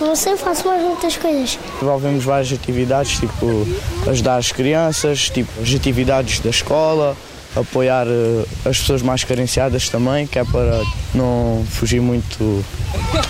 Não 0.00 0.16
sei, 0.16 0.36
faço 0.36 0.66
mais 0.66 0.82
muitas 0.82 1.16
coisas. 1.16 1.58
Envolvemos 1.80 2.24
várias 2.24 2.52
atividades, 2.52 3.18
tipo 3.18 3.66
ajudar 4.08 4.36
as 4.36 4.50
crianças, 4.50 5.30
tipo 5.30 5.50
as 5.62 5.72
atividades 5.72 6.40
da 6.40 6.50
escola, 6.50 7.16
apoiar 7.54 8.06
uh, 8.06 8.48
as 8.64 8.78
pessoas 8.78 9.02
mais 9.02 9.22
carenciadas 9.22 9.88
também, 9.88 10.26
que 10.26 10.38
é 10.38 10.44
para 10.44 10.82
não 11.14 11.64
fugir 11.70 12.00
muito 12.00 12.64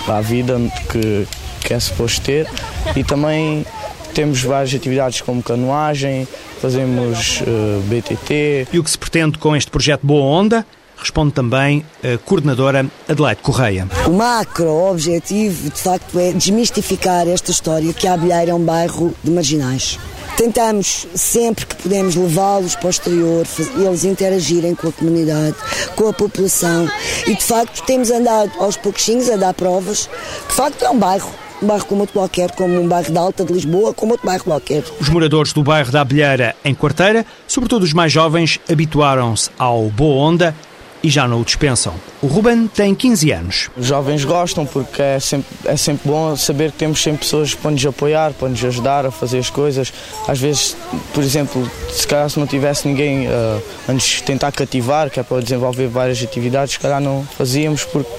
à 0.09 0.21
vida 0.23 0.59
que, 0.91 1.27
que 1.61 1.75
é 1.75 1.81
suposto 1.81 2.23
ter. 2.23 2.49
E 2.97 3.05
também 3.05 3.67
temos 4.15 4.43
várias 4.43 4.73
atividades 4.73 5.21
como 5.21 5.43
canoagem, 5.43 6.27
fazemos 6.61 7.41
uh, 7.41 7.81
BTT. 7.89 8.69
E 8.73 8.79
o 8.79 8.85
que 8.85 8.91
se 8.91 8.97
pretende 8.97 9.37
com 9.39 9.57
este 9.57 9.71
projeto 9.71 10.07
Boa 10.07 10.23
Onda? 10.23 10.65
Responde 10.97 11.33
também 11.33 11.85
a 12.03 12.17
coordenadora 12.19 12.87
Adelaide 13.09 13.43
Correia. 13.43 13.89
O 14.07 14.13
macro 14.13 14.71
objetivo, 14.91 15.69
de 15.69 15.79
facto, 15.79 16.19
é 16.19 16.33
desmistificar 16.33 17.29
esta 17.29 17.51
história 17.51 17.93
que 17.93 18.07
a 18.07 18.15
Abelheira 18.15 18.53
é 18.53 18.55
um 18.55 18.65
bairro 18.65 19.13
de 19.23 19.31
marginais. 19.31 19.99
Tentamos 20.37 21.07
sempre 21.15 21.67
que 21.67 21.75
podemos 21.77 22.15
levá-los 22.15 22.75
para 22.77 22.87
o 22.87 22.91
exterior, 22.91 23.47
eles 23.77 24.05
interagirem 24.05 24.75
com 24.75 24.89
a 24.89 24.93
comunidade, 24.93 25.57
com 25.95 26.09
a 26.09 26.13
população 26.13 26.89
e 27.27 27.35
de 27.35 27.45
facto 27.45 27.85
temos 27.85 28.11
andado 28.11 28.51
aos 28.59 28.77
pouquinhos 28.77 29.29
a 29.31 29.37
dar 29.37 29.55
provas 29.55 30.09
que 30.43 30.49
de 30.49 30.55
facto 30.55 30.85
é 30.85 30.91
um 30.91 30.99
bairro 30.99 31.31
bairro 31.67 31.85
como 31.87 32.03
outro 32.03 32.15
qualquer, 32.15 32.51
como 32.53 32.81
um 32.81 32.89
bairro 32.89 33.13
da 33.13 33.21
Alta 33.21 33.45
de 33.45 33.53
Lisboa, 33.53 33.93
como 33.95 34.13
outro 34.13 34.27
bairro 34.27 34.45
qualquer. 34.45 34.85
Os 35.01 35.09
moradores 35.09 35.53
do 35.53 35.63
bairro 35.63 35.91
da 35.91 36.01
Abelheira, 36.01 36.55
em 36.65 36.75
Quarteira, 36.75 37.25
sobretudo 37.47 37.83
os 37.83 37.93
mais 37.93 38.13
jovens, 38.13 38.61
habituaram-se 38.69 39.51
ao 39.59 39.89
Boa 39.91 40.17
Onda 40.17 40.55
e 41.05 41.11
já 41.11 41.29
não 41.29 41.43
o 41.43 41.45
dispensam. 41.45 41.93
O 42.23 42.27
Ruben 42.27 42.67
tem 42.67 42.95
15 42.95 43.31
anos. 43.31 43.71
Os 43.77 43.87
jovens 43.87 44.25
gostam 44.25 44.65
porque 44.65 45.03
é 45.03 45.21
sempre, 45.21 45.47
é 45.67 45.77
sempre 45.77 46.09
bom 46.09 46.35
saber 46.35 46.73
que 46.73 46.79
temos 46.79 47.03
sempre 47.03 47.21
pessoas 47.21 47.55
para 47.55 47.71
nos 47.71 47.85
apoiar, 47.85 48.33
para 48.33 48.49
nos 48.49 48.65
ajudar 48.65 49.05
a 49.05 49.11
fazer 49.11 49.39
as 49.39 49.51
coisas. 49.51 49.93
Às 50.27 50.41
vezes, 50.41 50.75
por 51.13 51.23
exemplo, 51.23 51.71
se 51.91 52.07
calhar 52.09 52.31
se 52.31 52.41
não 52.41 52.47
tivesse 52.47 52.89
ninguém 52.89 53.27
uh, 53.27 53.63
a 53.87 53.93
nos 53.93 54.23
tentar 54.23 54.51
cativar, 54.51 55.11
que 55.11 55.21
é 55.21 55.23
para 55.23 55.43
desenvolver 55.43 55.89
várias 55.89 56.23
atividades, 56.23 56.73
se 56.73 56.81
calhar 56.81 57.03
não 57.03 57.23
fazíamos 57.37 57.85
porque 57.85 58.11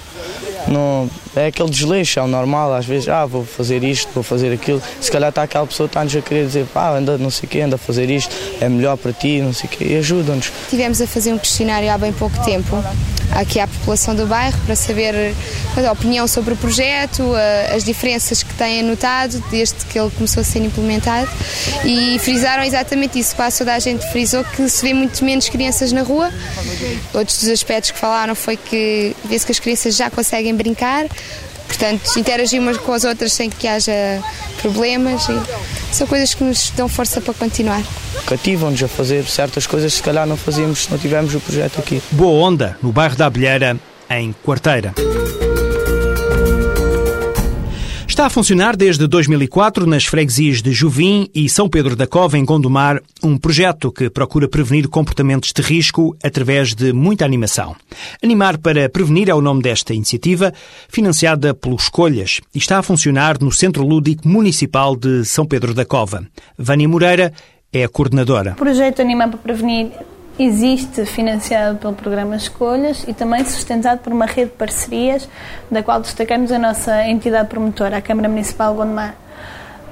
não, 0.67 1.09
é 1.35 1.47
aquele 1.47 1.69
desleixo, 1.69 2.19
é 2.19 2.23
o 2.23 2.27
normal, 2.27 2.73
às 2.73 2.85
vezes, 2.85 3.09
ah, 3.09 3.25
vou 3.25 3.45
fazer 3.45 3.83
isto, 3.83 4.09
vou 4.13 4.23
fazer 4.23 4.53
aquilo. 4.53 4.81
Se 5.01 5.11
calhar 5.11 5.29
está 5.29 5.43
aquela 5.43 5.67
pessoa 5.67 5.87
está-nos 5.87 6.15
a 6.15 6.21
querer 6.21 6.45
dizer, 6.45 6.65
pá, 6.73 6.95
anda 6.95 7.17
não 7.17 7.29
sei 7.29 7.47
o 7.47 7.49
quê, 7.49 7.61
anda 7.61 7.75
a 7.75 7.79
fazer 7.79 8.09
isto, 8.09 8.33
é 8.61 8.69
melhor 8.69 8.97
para 8.97 9.13
ti, 9.13 9.41
não 9.41 9.53
sei 9.53 9.67
o 9.67 9.69
quê, 9.69 9.85
e 9.85 9.97
ajuda-nos. 9.97 10.51
Tivemos 10.69 11.01
a 11.01 11.07
fazer 11.07 11.33
um 11.33 11.37
questionário 11.37 11.91
há 11.91 11.97
bem 11.97 12.13
pouco 12.13 12.37
tempo, 12.43 12.83
aqui 13.31 13.59
à 13.59 13.67
população 13.67 14.15
do 14.15 14.25
bairro, 14.25 14.57
para 14.65 14.75
saber 14.75 15.33
a 15.75 15.91
opinião 15.91 16.27
sobre 16.27 16.53
o 16.53 16.57
projeto, 16.57 17.23
as 17.73 17.83
diferenças 17.83 18.41
que 18.41 18.53
têm 18.53 18.79
anotado 18.79 19.43
desde 19.51 19.85
que 19.85 19.99
ele 19.99 20.09
começou 20.11 20.41
a 20.41 20.43
ser 20.43 20.59
implementado 20.59 21.29
e 21.83 22.17
frisaram 22.19 22.63
exatamente 22.63 23.19
isso, 23.19 23.35
quase 23.35 23.57
toda 23.57 23.73
a 23.73 23.79
gente 23.79 24.09
frisou 24.11 24.43
que 24.43 24.67
se 24.69 24.81
vê 24.81 24.93
muito 24.93 25.23
menos 25.23 25.49
crianças 25.49 25.91
na 25.91 26.01
rua. 26.01 26.31
Outros 27.13 27.39
dos 27.39 27.49
aspectos 27.49 27.91
que 27.91 27.99
falaram 27.99 28.35
foi 28.35 28.55
que 28.57 29.15
vê-se 29.25 29.45
que 29.45 29.51
as 29.51 29.59
crianças 29.59 29.95
já 29.95 30.09
conseguem 30.09 30.55
brincar, 30.55 31.05
Portanto, 31.77 32.17
interagir 32.17 32.61
umas 32.61 32.77
com 32.77 32.93
as 32.93 33.03
outras 33.03 33.33
sem 33.33 33.49
que 33.49 33.67
haja 33.67 33.91
problemas 34.61 35.27
e 35.27 35.93
são 35.93 36.07
coisas 36.07 36.33
que 36.33 36.43
nos 36.43 36.69
dão 36.71 36.87
força 36.87 37.19
para 37.19 37.33
continuar. 37.33 37.83
Cativam-nos 38.25 38.81
a 38.81 38.87
fazer 38.87 39.25
certas 39.25 39.67
coisas 39.67 39.91
que 39.91 39.97
se 39.97 40.03
calhar 40.03 40.25
não 40.25 40.37
fazíamos 40.37 40.85
se 40.85 40.91
não 40.91 40.97
tivermos 40.97 41.35
o 41.35 41.39
projeto 41.39 41.79
aqui. 41.79 42.01
Boa 42.11 42.47
Onda, 42.47 42.77
no 42.81 42.93
bairro 42.93 43.17
da 43.17 43.25
Abelheira, 43.25 43.77
em 44.09 44.33
Quarteira. 44.43 44.93
Está 48.15 48.27
a 48.27 48.29
funcionar 48.29 48.77
desde 48.77 49.05
2004 49.07 49.85
nas 49.85 50.05
freguesias 50.05 50.61
de 50.61 50.71
Juvim 50.71 51.29
e 51.35 51.49
São 51.49 51.67
Pedro 51.67 51.97
da 51.97 52.07
Cova, 52.07 52.37
em 52.37 52.45
Gondomar, 52.45 53.01
um 53.21 53.37
projeto 53.37 53.91
que 53.91 54.09
procura 54.09 54.47
prevenir 54.47 54.87
comportamentos 54.87 55.51
de 55.51 55.61
risco 55.61 56.15
através 56.23 56.73
de 56.73 56.93
muita 56.93 57.25
animação. 57.25 57.75
Animar 58.23 58.57
para 58.57 58.87
Prevenir 58.87 59.27
é 59.27 59.33
o 59.33 59.41
nome 59.41 59.61
desta 59.61 59.93
iniciativa, 59.93 60.53
financiada 60.87 61.53
pelo 61.53 61.75
Escolhas, 61.75 62.39
e 62.53 62.57
está 62.57 62.79
a 62.79 62.83
funcionar 62.83 63.37
no 63.41 63.51
Centro 63.51 63.85
Lúdico 63.85 64.25
Municipal 64.25 64.95
de 64.95 65.25
São 65.25 65.45
Pedro 65.45 65.73
da 65.73 65.83
Cova. 65.83 66.25
Vânia 66.57 66.87
Moreira 66.87 67.33
é 67.73 67.83
a 67.83 67.89
coordenadora. 67.89 68.53
O 68.53 68.55
projeto 68.55 69.01
Animar 69.01 69.27
para 69.27 69.39
Prevenir 69.39 69.91
existe 70.37 71.05
financiado 71.05 71.77
pelo 71.77 71.93
programa 71.93 72.35
Escolhas 72.35 73.05
e 73.07 73.13
também 73.13 73.43
sustentado 73.45 73.99
por 73.99 74.11
uma 74.11 74.25
rede 74.25 74.51
de 74.51 74.57
parcerias, 74.57 75.27
da 75.71 75.81
qual 75.81 76.01
destacamos 76.01 76.51
a 76.51 76.59
nossa 76.59 77.07
entidade 77.07 77.47
promotora, 77.47 77.97
a 77.97 78.01
Câmara 78.01 78.27
Municipal 78.27 78.71
de 78.71 78.77
Gondomar. 78.77 79.15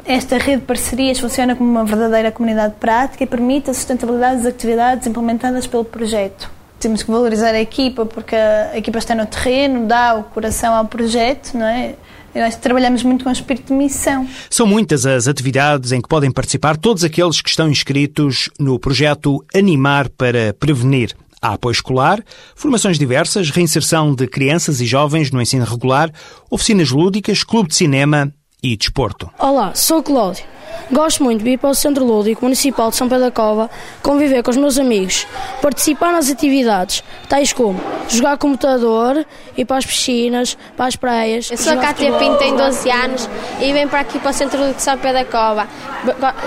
Esta 0.06 0.38
rede 0.38 0.62
de 0.62 0.68
parcerias 0.68 1.18
funciona 1.18 1.56
como 1.56 1.70
uma 1.70 1.86
verdadeira 1.86 2.30
comunidade 2.30 2.74
prática 2.78 3.24
e 3.24 3.28
permite 3.28 3.70
a 3.70 3.74
sustentabilidade 3.74 4.38
das 4.38 4.48
atividades 4.48 5.08
implementadas 5.08 5.66
pelo 5.66 5.86
projeto. 5.86 6.52
Temos 6.78 7.02
que 7.02 7.10
valorizar 7.10 7.52
a 7.52 7.62
equipa 7.62 8.06
porque 8.06 8.36
a 8.36 8.78
equipa 8.78 8.98
está 8.98 9.16
no 9.16 9.26
terreno, 9.26 9.88
dá 9.88 10.16
o 10.16 10.24
coração 10.24 10.74
ao 10.74 10.86
projeto, 10.86 11.58
não 11.58 11.66
é? 11.66 11.96
Eu 12.34 12.44
acho 12.44 12.58
que 12.58 12.64
trabalhamos 12.64 13.04
muito 13.04 13.24
com 13.24 13.30
o 13.30 13.34
espírito 13.34 13.68
de 13.68 13.74
missão. 13.74 14.28
São 14.50 14.66
muitas 14.66 15.06
as 15.06 15.28
atividades 15.28 15.92
em 15.92 16.02
que 16.02 16.10
podem 16.10 16.32
participar 16.32 16.78
todos 16.78 17.04
aqueles 17.04 17.42
que 17.42 17.50
estão 17.50 17.70
inscritos 17.70 18.50
no 18.60 18.80
projeto 18.80 19.46
Animar 19.54 20.10
para 20.10 20.54
Prevenir. 20.54 21.16
Há 21.42 21.54
apoio 21.54 21.74
escolar, 21.74 22.24
formações 22.56 22.98
diversas, 22.98 23.50
reinserção 23.50 24.16
de 24.16 24.28
crianças 24.28 24.80
e 24.80 24.86
jovens 24.86 25.30
no 25.30 25.42
ensino 25.42 25.66
regular, 25.66 26.12
oficinas 26.50 26.90
lúdicas, 26.90 27.44
clube 27.44 27.70
de 27.70 27.76
cinema 27.76 28.34
e 28.64 28.78
desporto. 28.78 29.30
Olá, 29.38 29.76
sou 29.76 30.02
Cláudio. 30.02 30.46
Gosto 30.90 31.24
muito 31.24 31.44
de 31.44 31.52
ir 31.52 31.58
para 31.58 31.70
o 31.70 31.76
Centro 31.76 32.06
Lúdico 32.06 32.44
Municipal 32.44 32.90
de 32.90 32.96
São 32.96 33.08
Pedro 33.10 33.26
da 33.26 33.32
Cova, 33.32 33.70
conviver 34.02 34.42
com 34.42 34.52
os 34.52 34.58
meus 34.58 34.80
amigos, 34.80 35.28
participar 35.62 36.12
nas 36.12 36.32
atividades, 36.32 37.04
tais 37.28 37.52
como 37.54 37.80
jogar 38.08 38.38
computador, 38.38 39.26
ir 39.58 39.66
para 39.66 39.78
as 39.78 39.86
piscinas, 39.86 40.58
para 40.76 40.88
as 40.88 40.96
praias. 40.96 41.52
Eu 41.52 41.58
sou 41.58 41.74
a 41.74 41.78
Cátia 41.78 42.12
Pinto, 42.14 42.38
tenho 42.38 42.58
12 42.58 42.90
anos 42.90 43.30
e 43.60 43.72
venho 43.72 43.90
para 43.90 44.00
aqui 44.00 44.18
para 44.18 44.32
o 44.32 44.34
Centro 44.34 44.58
Lúdico 44.60 44.78
de 44.78 44.84
São 44.84 44.98
Pedro 44.98 45.20
da 45.20 45.26
Cova. 45.26 45.68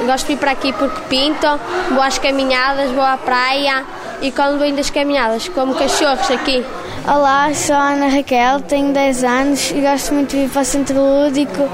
Gosto 0.07 0.27
de 0.27 0.35
vir 0.35 0.41
para 0.41 0.51
aqui 0.53 0.73
porque 0.73 1.01
pinto, 1.09 1.47
vou 1.91 2.03
às 2.03 2.19
caminhadas, 2.19 2.91
vou 2.91 3.05
à 3.05 3.17
praia 3.17 3.85
e 4.21 4.31
quando 4.31 4.59
venho 4.59 4.77
das 4.77 4.91
caminhadas 4.91 5.49
como 5.49 5.75
cachorros 5.75 6.31
aqui. 6.31 6.65
Olá, 7.07 7.53
sou 7.55 7.77
a 7.77 7.91
Ana 7.91 8.09
Raquel, 8.09 8.61
tenho 8.63 8.93
10 8.93 9.25
anos 9.25 9.71
e 9.71 9.81
gosto 9.81 10.15
muito 10.15 10.31
de 10.31 10.39
vir 10.39 10.51
para 10.51 10.63
o 10.63 10.65
Centro 10.65 10.97
Lúdico 10.99 11.69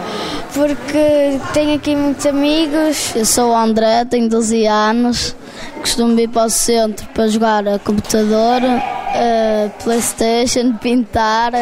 porque 0.55 1.41
tenho 1.53 1.77
aqui 1.77 1.97
muitos 1.97 2.27
amigos. 2.27 3.15
Eu 3.17 3.25
sou 3.25 3.51
o 3.51 3.57
André, 3.57 4.05
tenho 4.05 4.29
12 4.29 4.67
anos, 4.67 5.35
costumo 5.81 6.15
vir 6.15 6.29
para 6.29 6.47
o 6.47 6.51
centro 6.51 7.07
para 7.15 7.29
jogar 7.29 7.67
a 7.67 7.79
computador, 7.79 8.61
a 8.63 9.83
Playstation, 9.83 10.75
pintar, 10.75 11.53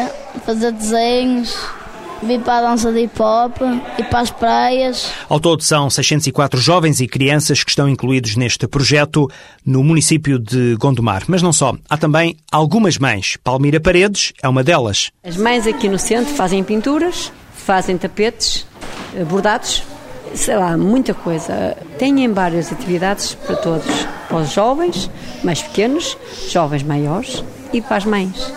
fazer 0.45 0.71
desenhos. 0.71 1.80
Vim 2.23 2.39
para 2.39 2.67
a 2.67 2.71
dança 2.71 2.91
de 2.91 3.01
hip 3.01 3.21
hop 3.21 3.57
e 3.97 4.03
para 4.03 4.19
as 4.19 4.29
praias. 4.29 5.11
Ao 5.27 5.39
todo 5.39 5.63
são 5.63 5.89
604 5.89 6.59
jovens 6.59 6.99
e 6.99 7.07
crianças 7.07 7.63
que 7.63 7.71
estão 7.71 7.89
incluídos 7.89 8.35
neste 8.35 8.67
projeto 8.67 9.29
no 9.65 9.83
município 9.83 10.37
de 10.37 10.75
Gondomar. 10.75 11.23
Mas 11.27 11.41
não 11.41 11.51
só, 11.51 11.75
há 11.89 11.97
também 11.97 12.37
algumas 12.51 12.97
mães. 12.97 13.37
Palmira 13.43 13.79
Paredes 13.79 14.33
é 14.41 14.47
uma 14.47 14.63
delas. 14.63 15.11
As 15.23 15.37
mães 15.37 15.65
aqui 15.65 15.89
no 15.89 15.97
centro 15.97 16.33
fazem 16.35 16.63
pinturas, 16.63 17.31
fazem 17.53 17.97
tapetes, 17.97 18.67
eh, 19.15 19.23
bordados, 19.23 19.83
sei 20.35 20.57
lá, 20.57 20.77
muita 20.77 21.13
coisa. 21.13 21.75
Têm 21.97 22.31
várias 22.31 22.71
atividades 22.71 23.33
para 23.33 23.55
todos, 23.55 24.07
para 24.27 24.37
os 24.37 24.51
jovens 24.51 25.09
mais 25.43 25.61
pequenos, 25.61 26.17
jovens 26.49 26.83
maiores 26.83 27.43
e 27.73 27.81
para 27.81 27.97
as 27.97 28.05
mães. 28.05 28.53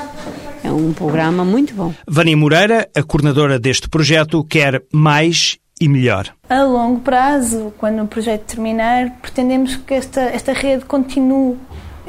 É 0.64 0.72
um 0.72 0.94
programa 0.94 1.44
muito 1.44 1.74
bom. 1.74 1.92
Vânia 2.08 2.34
Moreira, 2.34 2.88
a 2.96 3.02
coordenadora 3.02 3.58
deste 3.58 3.86
projeto, 3.86 4.42
quer 4.42 4.82
mais 4.90 5.58
e 5.78 5.86
melhor. 5.88 6.34
A 6.48 6.62
longo 6.62 7.00
prazo, 7.00 7.74
quando 7.76 8.02
o 8.02 8.06
projeto 8.06 8.44
terminar, 8.46 9.10
pretendemos 9.20 9.76
que 9.76 9.92
esta, 9.92 10.22
esta 10.22 10.54
rede 10.54 10.86
continue 10.86 11.58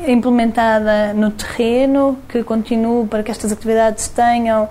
implementada 0.08 1.14
no 1.14 1.32
terreno, 1.32 2.18
que 2.30 2.44
continue 2.44 3.06
para 3.08 3.24
que 3.24 3.32
estas 3.32 3.52
atividades 3.52 4.08
tenham 4.08 4.70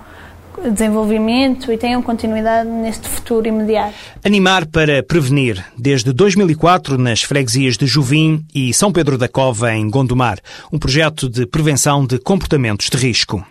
desenvolvimento 0.71 1.73
e 1.73 1.77
tenham 1.77 2.03
continuidade 2.03 2.69
neste 2.69 3.09
futuro 3.09 3.47
imediato. 3.47 3.95
Animar 4.25 4.67
para 4.67 5.03
prevenir, 5.03 5.65
desde 5.77 6.13
2004 6.13 6.99
nas 6.99 7.23
freguesias 7.23 7.77
de 7.77 7.87
Juvim 7.87 8.45
e 8.55 8.73
São 8.73 8.93
Pedro 8.93 9.19
da 9.19 9.29
Cova, 9.29 9.75
em 9.75 9.89
Gondomar, 9.89 10.39
um 10.73 10.79
projeto 10.79 11.29
de 11.29 11.47
prevenção 11.47 12.07
de 12.07 12.19
comportamentos 12.19 12.89
de 12.89 12.97
risco. 12.97 13.45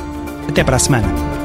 Até 0.50 0.64
para 0.64 0.78
a 0.78 0.80
semana. 0.80 1.37